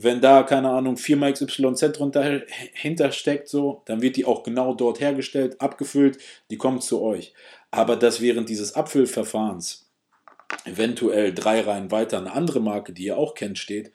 [0.00, 2.42] wenn da, keine Ahnung, Firma XYZ drunter
[2.72, 6.18] hintersteckt, so, dann wird die auch genau dort hergestellt, abgefüllt,
[6.50, 7.34] die kommt zu euch.
[7.72, 9.86] Aber dass während dieses Abfüllverfahrens
[10.64, 13.90] eventuell drei Reihen weiter eine andere Marke, die ihr auch kennt, steht,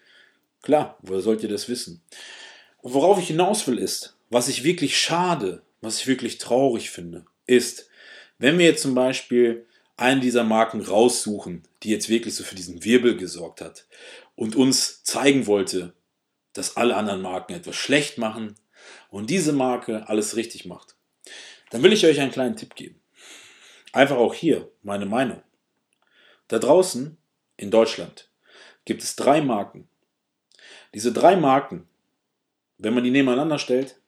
[0.61, 2.01] klar, woher sollt ihr das wissen?
[2.81, 7.87] Worauf ich hinaus will ist, was ich wirklich schade, was ich wirklich traurig finde, ist,
[8.39, 12.83] wenn wir jetzt zum Beispiel einen dieser Marken raussuchen, die jetzt wirklich so für diesen
[12.83, 13.85] Wirbel gesorgt hat
[14.35, 15.93] und uns zeigen wollte,
[16.53, 18.55] dass alle anderen Marken etwas schlecht machen
[19.09, 20.95] und diese Marke alles richtig macht,
[21.71, 22.99] dann will ich euch einen kleinen Tipp geben.
[23.91, 25.41] Einfach auch hier meine Meinung.
[26.47, 27.17] Da draußen
[27.57, 28.29] in Deutschland
[28.85, 29.87] gibt es drei Marken.
[30.93, 31.87] Diese drei Marken,
[32.77, 33.99] wenn man die nebeneinander stellt,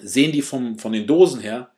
[0.00, 1.72] sehen die vom, von den Dosen her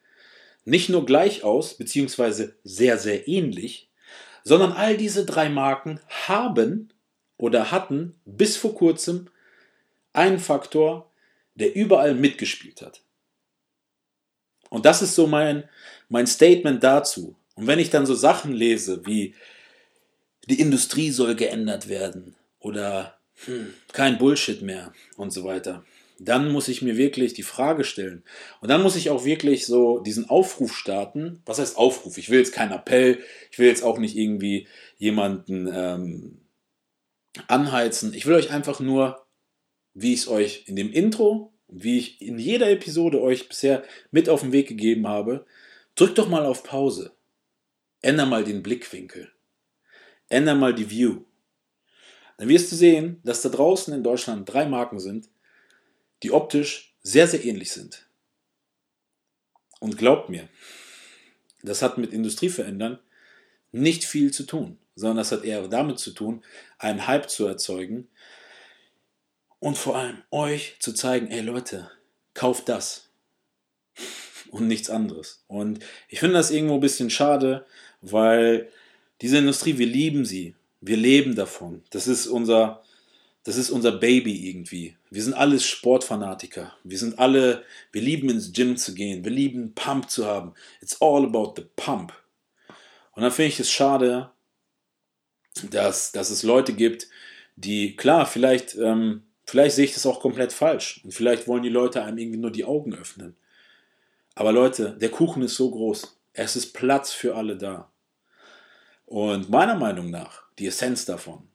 [0.65, 3.91] nicht nur gleich aus, beziehungsweise sehr, sehr ähnlich,
[4.45, 6.93] sondern all diese drei Marken haben
[7.41, 9.29] oder hatten bis vor kurzem
[10.13, 11.11] einen Faktor,
[11.55, 13.03] der überall mitgespielt hat.
[14.69, 15.65] Und das ist so mein,
[16.09, 17.37] mein Statement dazu.
[17.55, 19.35] Und wenn ich dann so Sachen lese wie
[20.49, 25.85] die Industrie soll geändert werden oder hm, kein Bullshit mehr und so weiter,
[26.19, 28.23] dann muss ich mir wirklich die Frage stellen.
[28.61, 31.41] Und dann muss ich auch wirklich so diesen Aufruf starten.
[31.47, 32.19] Was heißt Aufruf?
[32.19, 33.19] Ich will jetzt keinen Appell,
[33.51, 34.69] ich will jetzt auch nicht irgendwie
[34.99, 36.40] jemanden ähm,
[37.47, 38.15] anheizen.
[38.15, 39.27] Ich will euch einfach nur,
[39.95, 44.29] wie ich es euch in dem Intro, wie ich in jeder Episode euch bisher mit
[44.29, 45.47] auf den Weg gegeben habe,
[45.95, 47.13] drückt doch mal auf Pause.
[48.03, 49.31] Änder mal den Blickwinkel.
[50.29, 51.23] Änder mal die View.
[52.39, 55.29] Dann wirst du sehen, dass da draußen in Deutschland drei Marken sind,
[56.23, 58.09] die optisch sehr, sehr ähnlich sind.
[59.81, 60.49] Und glaubt mir,
[61.63, 62.99] das hat mit Industrieverändern
[63.73, 66.43] nicht viel zu tun, sondern das hat eher damit zu tun,
[66.79, 68.09] einen Hype zu erzeugen
[69.59, 71.91] und vor allem euch zu zeigen, ey Leute,
[72.35, 73.09] kauft das
[74.51, 75.43] und nichts anderes.
[75.49, 77.67] Und ich finde das irgendwo ein bisschen schade,
[78.01, 78.69] weil
[79.21, 81.83] diese Industrie, wir lieben sie, wir leben davon.
[81.91, 82.83] Das ist unser,
[83.45, 84.97] das ist unser Baby irgendwie.
[85.11, 86.75] wir sind alle Sportfanatiker.
[86.85, 89.25] Wir sind alle, wir lieben ins Gym zu gehen.
[89.25, 90.55] Wir lieben Pump zu haben.
[90.81, 92.13] It's all about the pump.
[93.13, 94.31] Und dann finde ich es schade,
[95.71, 97.09] dass, dass es Leute gibt,
[97.57, 101.01] die, klar, vielleicht, ähm, vielleicht sehe ich das auch komplett falsch.
[101.05, 103.37] Und vielleicht wollen die Leute einem irgendwie nur die Augen öffnen.
[104.35, 106.17] Aber Leute, der Kuchen ist so groß.
[106.33, 107.91] Es ist Platz für alle da.
[109.07, 111.49] Und meiner Meinung nach, die Essenz davon,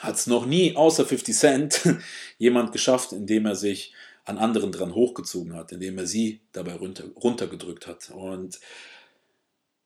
[0.00, 1.82] hat es noch nie außer 50 Cent
[2.38, 3.92] jemand geschafft, indem er sich
[4.24, 8.10] an anderen dran hochgezogen hat, indem er sie dabei runter, runtergedrückt hat.
[8.10, 8.60] Und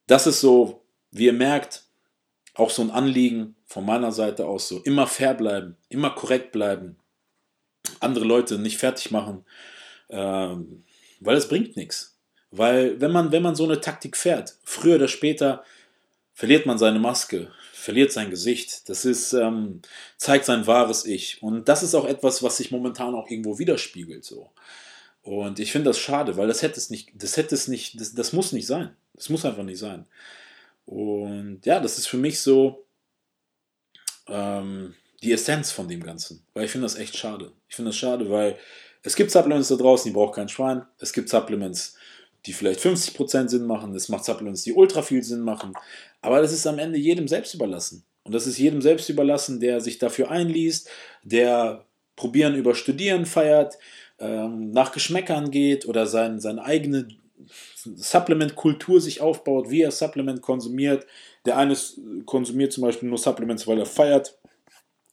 [0.07, 1.85] das ist so, wie ihr merkt,
[2.55, 6.97] auch so ein Anliegen von meiner Seite aus, so immer fair bleiben, immer korrekt bleiben,
[8.01, 9.45] andere Leute nicht fertig machen,
[10.11, 10.85] ähm,
[11.21, 12.19] weil es bringt nichts.
[12.51, 15.65] Weil wenn man, wenn man so eine Taktik fährt, früher oder später
[16.35, 18.89] verliert man seine Maske, verliert sein Gesicht.
[18.89, 19.81] Das ist, ähm,
[20.17, 21.43] zeigt sein wahres Ich.
[21.43, 24.25] Und das ist auch etwas, was sich momentan auch irgendwo widerspiegelt.
[24.25, 24.51] So.
[25.23, 28.15] Und ich finde das schade, weil das hätte es nicht, das hätte es nicht, das,
[28.15, 28.95] das muss nicht sein.
[29.15, 30.07] Das muss einfach nicht sein.
[30.85, 32.87] Und ja, das ist für mich so
[34.29, 36.45] ähm, die Essenz von dem Ganzen.
[36.55, 37.53] Weil ich finde das echt schade.
[37.69, 38.59] Ich finde das schade, weil
[39.03, 40.85] es gibt Supplements da draußen, die braucht kein Schwein.
[40.99, 41.97] Es gibt Supplements,
[42.47, 43.95] die vielleicht 50% Sinn machen.
[43.95, 45.75] Es macht Supplements, die ultra viel Sinn machen.
[46.21, 48.05] Aber das ist am Ende jedem selbst überlassen.
[48.25, 50.89] Und das ist jedem selbst überlassen, der sich dafür einliest,
[51.25, 53.79] der probieren über Studieren feiert,
[54.19, 57.09] ähm, nach Geschmäckern geht oder sein, seine eigene
[57.85, 61.07] Supplement-Kultur sich aufbaut, wie er Supplement konsumiert.
[61.45, 61.77] Der eine
[62.27, 64.39] konsumiert zum Beispiel nur Supplements, weil er feiert,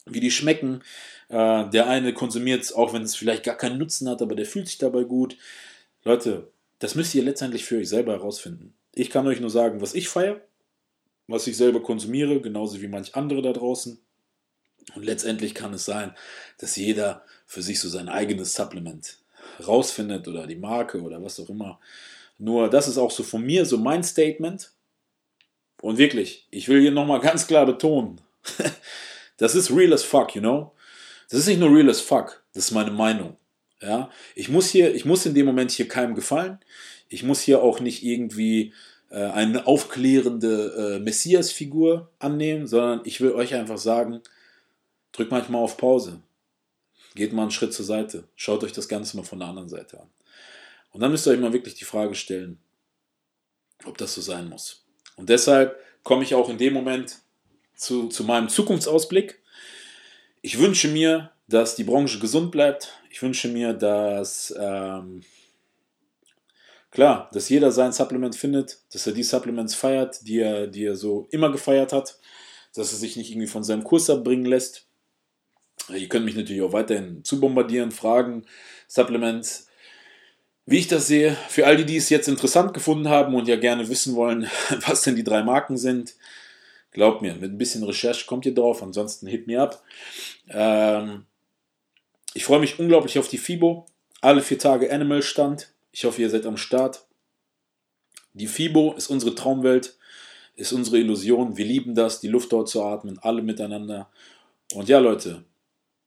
[0.05, 0.81] wie die schmecken.
[1.29, 4.45] Äh, der eine konsumiert es, auch wenn es vielleicht gar keinen Nutzen hat, aber der
[4.45, 5.37] fühlt sich dabei gut.
[6.03, 8.73] Leute, das müsst ihr letztendlich für euch selber herausfinden.
[8.95, 10.41] Ich kann euch nur sagen, was ich feiere,
[11.27, 13.99] was ich selber konsumiere, genauso wie manch andere da draußen.
[14.95, 16.15] Und letztendlich kann es sein,
[16.57, 19.19] dass jeder für sich so sein eigenes Supplement
[19.65, 21.79] rausfindet oder die Marke oder was auch immer.
[22.39, 24.71] Nur das ist auch so von mir so mein Statement.
[25.81, 28.19] Und wirklich, ich will hier nochmal ganz klar betonen,
[29.37, 30.73] das ist real as fuck, you know?
[31.29, 33.37] Das ist nicht nur real as fuck, das ist meine Meinung.
[33.81, 36.59] Ja, ich muss hier, ich muss in dem Moment hier keinem gefallen.
[37.07, 38.73] Ich muss hier auch nicht irgendwie
[39.09, 44.21] äh, eine aufklärende äh, Messias-Figur annehmen, sondern ich will euch einfach sagen,
[45.13, 46.21] drückt manchmal auf Pause.
[47.15, 48.25] Geht mal einen Schritt zur Seite.
[48.35, 50.09] Schaut euch das Ganze mal von der anderen Seite an.
[50.91, 52.59] Und dann müsst ihr euch mal wirklich die Frage stellen,
[53.85, 54.85] ob das so sein muss.
[55.15, 57.19] Und deshalb komme ich auch in dem Moment
[57.75, 59.41] zu, zu meinem Zukunftsausblick.
[60.41, 62.93] Ich wünsche mir, dass die Branche gesund bleibt.
[63.09, 65.23] Ich wünsche mir, dass ähm,
[66.91, 70.95] klar, dass jeder sein Supplement findet, dass er die Supplements feiert, die er, die er
[70.95, 72.19] so immer gefeiert hat,
[72.75, 74.87] dass er sich nicht irgendwie von seinem Kurs abbringen lässt.
[75.89, 78.45] Ihr könnt mich natürlich auch weiterhin zu bombardieren, Fragen,
[78.87, 79.68] Supplements,
[80.65, 81.35] wie ich das sehe.
[81.47, 84.49] Für all die, die es jetzt interessant gefunden haben und ja gerne wissen wollen,
[84.87, 86.15] was denn die drei Marken sind,
[86.91, 89.83] glaubt mir, mit ein bisschen Recherche kommt ihr drauf, ansonsten hit me up.
[90.49, 91.25] Ähm,
[92.33, 93.85] ich freue mich unglaublich auf die FIBO.
[94.21, 95.71] Alle vier Tage Animal Stand.
[95.91, 97.05] Ich hoffe, ihr seid am Start.
[98.33, 99.97] Die FIBO ist unsere Traumwelt,
[100.55, 101.57] ist unsere Illusion.
[101.57, 104.09] Wir lieben das, die Luft dort zu atmen, alle miteinander.
[104.73, 105.43] Und ja, Leute,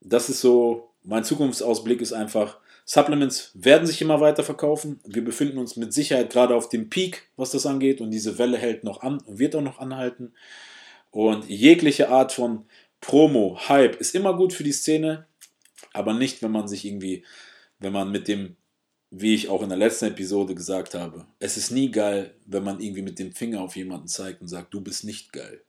[0.00, 5.00] das ist so, mein Zukunftsausblick ist einfach, Supplements werden sich immer weiter verkaufen.
[5.04, 8.00] Wir befinden uns mit Sicherheit gerade auf dem Peak, was das angeht.
[8.00, 10.34] Und diese Welle hält noch an und wird auch noch anhalten.
[11.10, 12.66] Und jegliche Art von
[13.00, 15.26] Promo, Hype ist immer gut für die Szene,
[15.92, 17.24] aber nicht, wenn man sich irgendwie,
[17.78, 18.56] wenn man mit dem
[19.14, 22.80] wie ich auch in der letzten Episode gesagt habe, es ist nie geil, wenn man
[22.80, 25.62] irgendwie mit dem Finger auf jemanden zeigt und sagt, du bist nicht geil.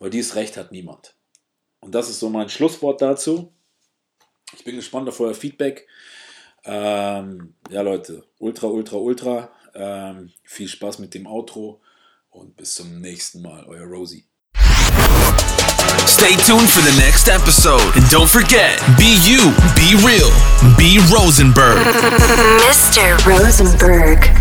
[0.00, 1.14] Weil dieses Recht hat niemand.
[1.78, 3.52] Und das ist so mein Schlusswort dazu.
[4.56, 5.86] Ich bin gespannt auf euer Feedback.
[6.64, 9.50] Ähm, ja, Leute, ultra, ultra, ultra.
[9.74, 11.80] Ähm, viel Spaß mit dem Outro
[12.30, 13.64] und bis zum nächsten Mal.
[13.66, 14.26] Euer Rosie.
[16.06, 17.82] Stay tuned for the next episode.
[17.94, 20.30] And don't forget, be you, be real,
[20.76, 21.78] be Rosenberg.
[22.66, 23.16] Mr.
[23.24, 24.37] Rosenberg.